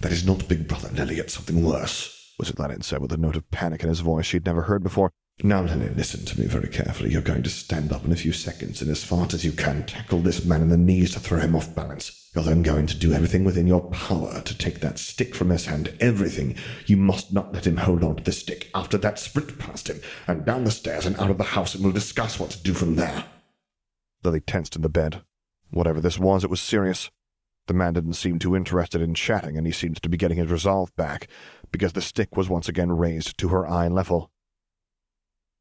That 0.00 0.12
is 0.12 0.26
not 0.26 0.48
Big 0.48 0.66
Brother, 0.66 0.90
Lily. 0.92 1.18
It's 1.18 1.34
something 1.34 1.64
worse, 1.64 2.23
Wizard 2.38 2.58
Lenin 2.58 2.82
said 2.82 3.00
with 3.00 3.12
a 3.12 3.16
note 3.16 3.36
of 3.36 3.50
panic 3.50 3.82
in 3.82 3.88
his 3.88 4.00
voice 4.00 4.26
she'd 4.26 4.46
never 4.46 4.62
heard 4.62 4.82
before. 4.82 5.12
Now, 5.42 5.62
Lily, 5.62 5.88
listen 5.88 6.24
to 6.26 6.40
me 6.40 6.46
very 6.46 6.68
carefully. 6.68 7.10
You're 7.10 7.20
going 7.20 7.42
to 7.42 7.50
stand 7.50 7.92
up 7.92 8.04
in 8.04 8.12
a 8.12 8.16
few 8.16 8.32
seconds 8.32 8.80
and, 8.80 8.90
as 8.90 9.02
fast 9.02 9.34
as 9.34 9.44
you 9.44 9.50
can, 9.50 9.84
tackle 9.84 10.20
this 10.20 10.44
man 10.44 10.62
in 10.62 10.68
the 10.68 10.76
knees 10.76 11.12
to 11.12 11.20
throw 11.20 11.40
him 11.40 11.56
off 11.56 11.74
balance. 11.74 12.30
You're 12.34 12.44
then 12.44 12.62
going 12.62 12.86
to 12.86 12.96
do 12.96 13.12
everything 13.12 13.42
within 13.42 13.66
your 13.66 13.90
power 13.90 14.40
to 14.42 14.58
take 14.58 14.80
that 14.80 14.98
stick 14.98 15.34
from 15.34 15.50
his 15.50 15.66
hand. 15.66 15.92
Everything. 15.98 16.56
You 16.86 16.96
must 16.96 17.32
not 17.32 17.52
let 17.52 17.66
him 17.66 17.78
hold 17.78 18.04
on 18.04 18.16
to 18.16 18.22
the 18.22 18.30
stick. 18.30 18.70
After 18.74 18.96
that, 18.98 19.18
sprint 19.18 19.58
past 19.58 19.88
him 19.88 20.00
and 20.28 20.44
down 20.44 20.64
the 20.64 20.70
stairs 20.70 21.04
and 21.04 21.18
out 21.18 21.30
of 21.30 21.38
the 21.38 21.44
house, 21.44 21.74
and 21.74 21.82
we'll 21.82 21.92
discuss 21.92 22.38
what 22.38 22.50
to 22.50 22.62
do 22.62 22.72
from 22.72 22.94
there. 22.94 23.24
Lily 24.22 24.40
tensed 24.40 24.76
in 24.76 24.82
the 24.82 24.88
bed. 24.88 25.22
Whatever 25.70 26.00
this 26.00 26.18
was, 26.18 26.44
it 26.44 26.50
was 26.50 26.60
serious. 26.60 27.10
The 27.66 27.74
man 27.74 27.94
didn't 27.94 28.14
seem 28.14 28.38
too 28.38 28.54
interested 28.54 29.00
in 29.00 29.14
chatting, 29.14 29.56
and 29.56 29.66
he 29.66 29.72
seemed 29.72 30.02
to 30.02 30.08
be 30.08 30.16
getting 30.16 30.36
his 30.38 30.50
resolve 30.50 30.94
back, 30.96 31.28
because 31.72 31.94
the 31.94 32.02
stick 32.02 32.36
was 32.36 32.48
once 32.48 32.68
again 32.68 32.92
raised 32.92 33.38
to 33.38 33.48
her 33.48 33.66
eye 33.66 33.88
level. 33.88 34.30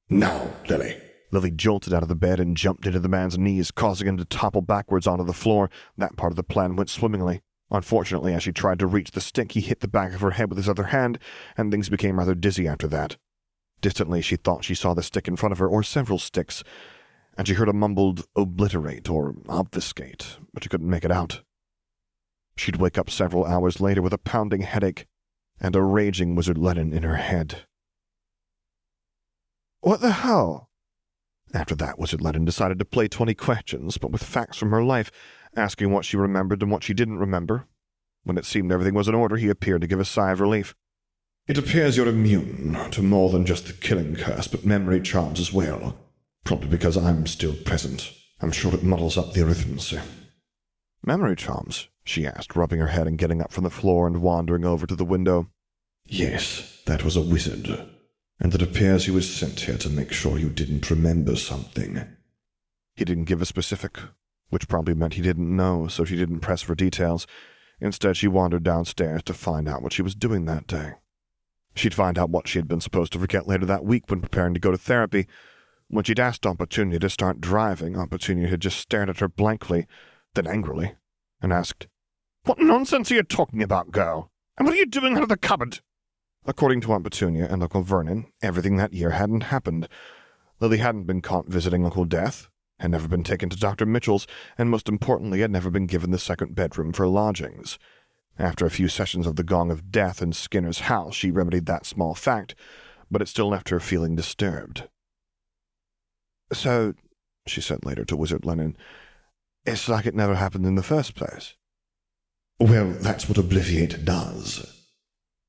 Now, 0.09 0.49
Lily. 0.67 0.97
Lily 1.31 1.51
jolted 1.51 1.93
out 1.93 2.03
of 2.03 2.09
the 2.09 2.15
bed 2.15 2.39
and 2.39 2.55
jumped 2.55 2.85
into 2.85 2.99
the 2.99 3.09
man's 3.09 3.37
knees, 3.37 3.71
causing 3.71 4.07
him 4.07 4.17
to 4.17 4.25
topple 4.25 4.61
backwards 4.61 5.07
onto 5.07 5.23
the 5.23 5.33
floor. 5.33 5.69
That 5.97 6.15
part 6.15 6.31
of 6.31 6.35
the 6.35 6.43
plan 6.43 6.75
went 6.75 6.89
swimmingly. 6.89 7.41
Unfortunately, 7.71 8.33
as 8.33 8.43
she 8.43 8.51
tried 8.51 8.77
to 8.79 8.85
reach 8.85 9.11
the 9.11 9.21
stick, 9.21 9.53
he 9.53 9.61
hit 9.61 9.79
the 9.79 9.87
back 9.87 10.13
of 10.13 10.21
her 10.21 10.31
head 10.31 10.49
with 10.49 10.57
his 10.57 10.69
other 10.69 10.83
hand, 10.83 11.17
and 11.57 11.71
things 11.71 11.89
became 11.89 12.19
rather 12.19 12.35
dizzy 12.35 12.67
after 12.67 12.87
that. 12.87 13.17
Distantly, 13.81 14.21
she 14.21 14.35
thought 14.35 14.63
she 14.63 14.75
saw 14.75 14.93
the 14.93 15.01
stick 15.01 15.27
in 15.27 15.35
front 15.35 15.53
of 15.53 15.59
her, 15.59 15.67
or 15.67 15.81
several 15.81 16.19
sticks, 16.19 16.63
and 17.35 17.47
she 17.47 17.55
heard 17.55 17.69
a 17.69 17.73
mumbled 17.73 18.25
obliterate 18.35 19.09
or 19.09 19.33
obfuscate, 19.49 20.37
but 20.53 20.63
she 20.63 20.69
couldn't 20.69 20.89
make 20.89 21.03
it 21.03 21.11
out. 21.11 21.41
She'd 22.55 22.77
wake 22.77 22.97
up 22.97 23.09
several 23.09 23.45
hours 23.45 23.81
later 23.81 24.01
with 24.01 24.13
a 24.13 24.17
pounding 24.17 24.61
headache 24.61 25.07
and 25.59 25.75
a 25.75 25.81
raging 25.81 26.35
Wizard 26.35 26.57
Lenin 26.57 26.93
in 26.93 27.03
her 27.03 27.15
head. 27.15 27.65
What 29.81 30.01
the 30.01 30.11
hell? 30.11 30.69
After 31.53 31.75
that, 31.75 31.99
Wizard 31.99 32.21
Lenin 32.21 32.45
decided 32.45 32.79
to 32.79 32.85
play 32.85 33.07
20 33.07 33.33
questions, 33.35 33.97
but 33.97 34.11
with 34.11 34.23
facts 34.23 34.57
from 34.57 34.71
her 34.71 34.83
life, 34.83 35.11
asking 35.55 35.91
what 35.91 36.05
she 36.05 36.17
remembered 36.17 36.61
and 36.61 36.71
what 36.71 36.83
she 36.83 36.93
didn't 36.93 37.19
remember. 37.19 37.67
When 38.23 38.37
it 38.37 38.45
seemed 38.45 38.71
everything 38.71 38.95
was 38.95 39.07
in 39.07 39.15
order, 39.15 39.35
he 39.35 39.49
appeared 39.49 39.81
to 39.81 39.87
give 39.87 39.99
a 39.99 40.05
sigh 40.05 40.31
of 40.31 40.39
relief. 40.39 40.73
It 41.45 41.57
appears 41.57 41.97
you're 41.97 42.07
immune 42.07 42.77
to 42.91 43.03
more 43.03 43.29
than 43.29 43.45
just 43.45 43.67
the 43.67 43.73
killing 43.73 44.15
curse, 44.15 44.47
but 44.47 44.65
memory 44.65 45.01
charms 45.01 45.39
as 45.39 45.51
well. 45.51 45.97
Probably 46.45 46.69
because 46.69 46.97
I'm 46.97 47.27
still 47.27 47.53
present. 47.53 48.13
I'm 48.41 48.51
sure 48.51 48.73
it 48.73 48.83
muddles 48.83 49.17
up 49.17 49.33
the 49.33 49.41
arithmancy. 49.41 50.01
Memory 51.05 51.35
charms? 51.35 51.89
She 52.03 52.25
asked, 52.25 52.55
rubbing 52.55 52.79
her 52.79 52.87
head 52.87 53.07
and 53.07 53.17
getting 53.17 53.41
up 53.41 53.51
from 53.51 53.63
the 53.63 53.69
floor 53.69 54.07
and 54.07 54.21
wandering 54.21 54.65
over 54.65 54.85
to 54.85 54.95
the 54.95 55.05
window. 55.05 55.49
Yes, 56.05 56.81
that 56.85 57.03
was 57.03 57.15
a 57.15 57.21
wizard. 57.21 57.67
And 58.39 58.53
it 58.53 58.61
appears 58.61 59.05
he 59.05 59.11
was 59.11 59.33
sent 59.33 59.61
here 59.61 59.77
to 59.77 59.89
make 59.89 60.11
sure 60.11 60.37
you 60.37 60.49
didn't 60.49 60.89
remember 60.89 61.35
something. 61.35 62.05
He 62.95 63.05
didn't 63.05 63.25
give 63.25 63.41
a 63.41 63.45
specific, 63.45 63.97
which 64.49 64.67
probably 64.67 64.93
meant 64.93 65.13
he 65.13 65.21
didn't 65.21 65.55
know, 65.55 65.87
so 65.87 66.03
she 66.03 66.15
didn't 66.15 66.41
press 66.41 66.61
for 66.61 66.75
details. 66.75 67.25
Instead, 67.79 68.17
she 68.17 68.27
wandered 68.27 68.63
downstairs 68.63 69.23
to 69.23 69.33
find 69.33 69.67
out 69.67 69.81
what 69.81 69.93
she 69.93 70.01
was 70.01 70.15
doing 70.15 70.45
that 70.45 70.67
day. 70.67 70.93
She'd 71.75 71.93
find 71.93 72.19
out 72.19 72.29
what 72.29 72.47
she 72.47 72.59
had 72.59 72.67
been 72.67 72.81
supposed 72.81 73.13
to 73.13 73.19
forget 73.19 73.47
later 73.47 73.65
that 73.65 73.85
week 73.85 74.09
when 74.09 74.21
preparing 74.21 74.53
to 74.53 74.59
go 74.59 74.71
to 74.71 74.77
therapy, 74.77 75.27
when 75.87 76.03
she'd 76.03 76.19
asked 76.19 76.41
Petunia 76.41 76.97
to 76.99 77.09
start 77.09 77.39
driving, 77.39 77.93
Petunia 78.07 78.47
had 78.47 78.61
just 78.61 78.79
stared 78.79 79.09
at 79.09 79.19
her 79.19 79.27
blankly, 79.27 79.85
then 80.33 80.47
angrily, 80.47 80.95
and 81.41 81.53
asked, 81.53 81.87
What 82.45 82.59
nonsense 82.59 83.09
are 83.09 83.15
you 83.15 83.23
talking 83.23 83.63
about, 83.63 83.91
girl? 83.91 84.29
And 84.57 84.67
what 84.67 84.75
are 84.75 84.77
you 84.77 84.85
doing 84.85 85.15
out 85.15 85.23
of 85.23 85.29
the 85.29 85.37
cupboard? 85.37 85.79
According 86.45 86.81
to 86.81 86.91
Aunt 86.91 87.05
Petunia 87.05 87.47
and 87.49 87.63
Uncle 87.63 87.83
Vernon, 87.83 88.25
everything 88.41 88.75
that 88.75 88.91
year 88.91 89.11
hadn't 89.11 89.43
happened. 89.43 89.87
Lily 90.59 90.79
hadn't 90.79 91.05
been 91.05 91.21
caught 91.21 91.47
visiting 91.47 91.85
Uncle 91.85 92.03
Death, 92.03 92.49
had 92.79 92.91
never 92.91 93.07
been 93.07 93.23
taken 93.23 93.47
to 93.47 93.55
Dr. 93.55 93.85
Mitchell's, 93.85 94.27
and 94.57 94.69
most 94.69 94.89
importantly, 94.89 95.39
had 95.39 95.51
never 95.51 95.69
been 95.69 95.85
given 95.85 96.11
the 96.11 96.19
second 96.19 96.53
bedroom 96.53 96.91
for 96.91 97.07
lodgings. 97.07 97.79
After 98.37 98.65
a 98.65 98.71
few 98.71 98.89
sessions 98.89 99.25
of 99.25 99.37
the 99.37 99.43
Gong 99.45 99.71
of 99.71 99.89
Death 99.89 100.21
in 100.21 100.33
Skinner's 100.33 100.79
house, 100.79 101.15
she 101.15 101.31
remedied 101.31 101.65
that 101.67 101.85
small 101.85 102.13
fact, 102.13 102.55
but 103.09 103.21
it 103.21 103.29
still 103.29 103.47
left 103.47 103.69
her 103.69 103.79
feeling 103.79 104.17
disturbed. 104.17 104.89
So, 106.51 106.93
she 107.47 107.61
said 107.61 107.85
later 107.85 108.03
to 108.03 108.17
Wizard 108.17 108.43
Lenin, 108.43 108.75
it's 109.65 109.87
like 109.87 110.05
it 110.05 110.13
never 110.13 110.35
happened 110.35 110.65
in 110.65 110.75
the 110.75 110.83
first 110.83 111.15
place. 111.15 111.55
Well, 112.59 112.91
that's 112.91 113.27
what 113.27 113.37
Obliviate 113.37 114.05
does. 114.05 114.85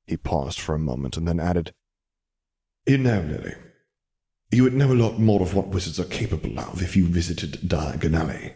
He 0.05 0.17
paused 0.17 0.59
for 0.59 0.75
a 0.75 0.79
moment 0.79 1.17
and 1.17 1.27
then 1.27 1.39
added, 1.39 1.73
You 2.85 2.97
know, 2.97 3.21
Lily, 3.21 3.55
you 4.51 4.63
would 4.63 4.73
know 4.73 4.91
a 4.91 4.93
lot 4.93 5.19
more 5.19 5.41
of 5.41 5.53
what 5.53 5.67
wizards 5.67 5.99
are 5.99 6.05
capable 6.05 6.59
of 6.59 6.81
if 6.81 6.95
you 6.95 7.05
visited 7.05 7.61
Diagon 7.67 8.17
Alley. 8.17 8.53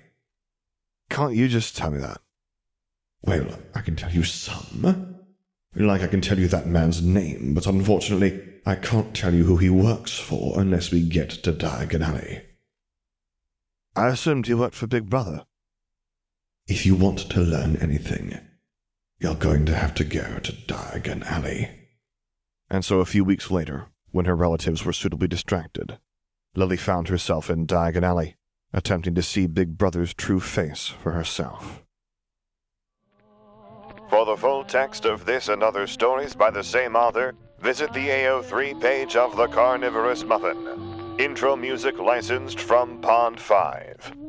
Can't 1.10 1.36
you 1.36 1.48
just 1.48 1.76
tell 1.76 1.92
me 1.92 2.00
that? 2.00 2.22
Well, 3.24 3.60
I 3.76 3.82
can 3.82 3.96
tell 3.96 4.12
you 4.12 4.24
some. 4.24 5.20
Like 5.76 6.02
I 6.02 6.08
can 6.08 6.22
tell 6.22 6.40
you 6.40 6.48
that 6.48 6.68
man's 6.68 7.02
name, 7.02 7.54
but 7.54 7.68
unfortunately, 7.68 8.42
I 8.66 8.76
can't 8.76 9.16
tell 9.16 9.34
you 9.34 9.46
who 9.46 9.58
he 9.58 9.70
works 9.70 10.18
for 10.18 10.60
unless 10.60 10.92
we 10.92 11.08
get 11.08 11.30
to 11.30 11.52
Diagon 11.52 12.02
Alley. 12.02 12.42
I 13.96 14.08
assumed 14.08 14.48
he 14.48 14.54
worked 14.54 14.76
for 14.76 14.88
Big 14.88 15.10
Brother. 15.10 15.46
If 16.70 16.86
you 16.86 16.94
want 16.94 17.18
to 17.32 17.42
learn 17.42 17.78
anything, 17.78 18.38
you're 19.20 19.34
going 19.34 19.66
to 19.66 19.76
have 19.76 19.96
to 19.96 20.04
go 20.04 20.38
to 20.38 20.52
Diagon 20.52 21.26
Alley. 21.26 21.68
And 22.70 22.86
so 22.86 23.00
a 23.00 23.06
few 23.06 23.24
weeks 23.24 23.50
later, 23.50 23.88
when 24.12 24.26
her 24.26 24.36
relatives 24.36 24.86
were 24.86 24.94
suitably 24.94 25.28
distracted, 25.28 25.98
Lily 26.54 26.78
found 26.78 27.08
herself 27.08 27.50
in 27.50 27.66
Diagon 27.66 28.04
Alley, 28.04 28.36
attempting 28.72 29.16
to 29.16 29.24
see 29.24 29.48
Big 29.48 29.80
Brother's 29.80 30.14
true 30.14 30.40
face 30.40 30.86
for 30.86 31.14
herself. 31.14 31.82
For 34.12 34.26
the 34.26 34.38
full 34.38 34.64
text 34.64 35.06
of 35.06 35.26
this 35.26 35.50
and 35.50 35.64
other 35.64 35.88
stories 35.88 36.36
by 36.36 36.52
the 36.52 36.64
same 36.64 36.96
author, 36.96 37.34
visit 37.60 37.92
the 37.94 38.10
AO3 38.10 38.80
page 38.80 39.16
of 39.16 39.36
The 39.36 39.48
Carnivorous 39.48 40.24
Muffin. 40.24 41.18
Intro 41.18 41.56
music 41.56 41.98
licensed 41.98 42.60
from 42.60 43.02
Pond 43.02 43.40
5. 43.40 44.29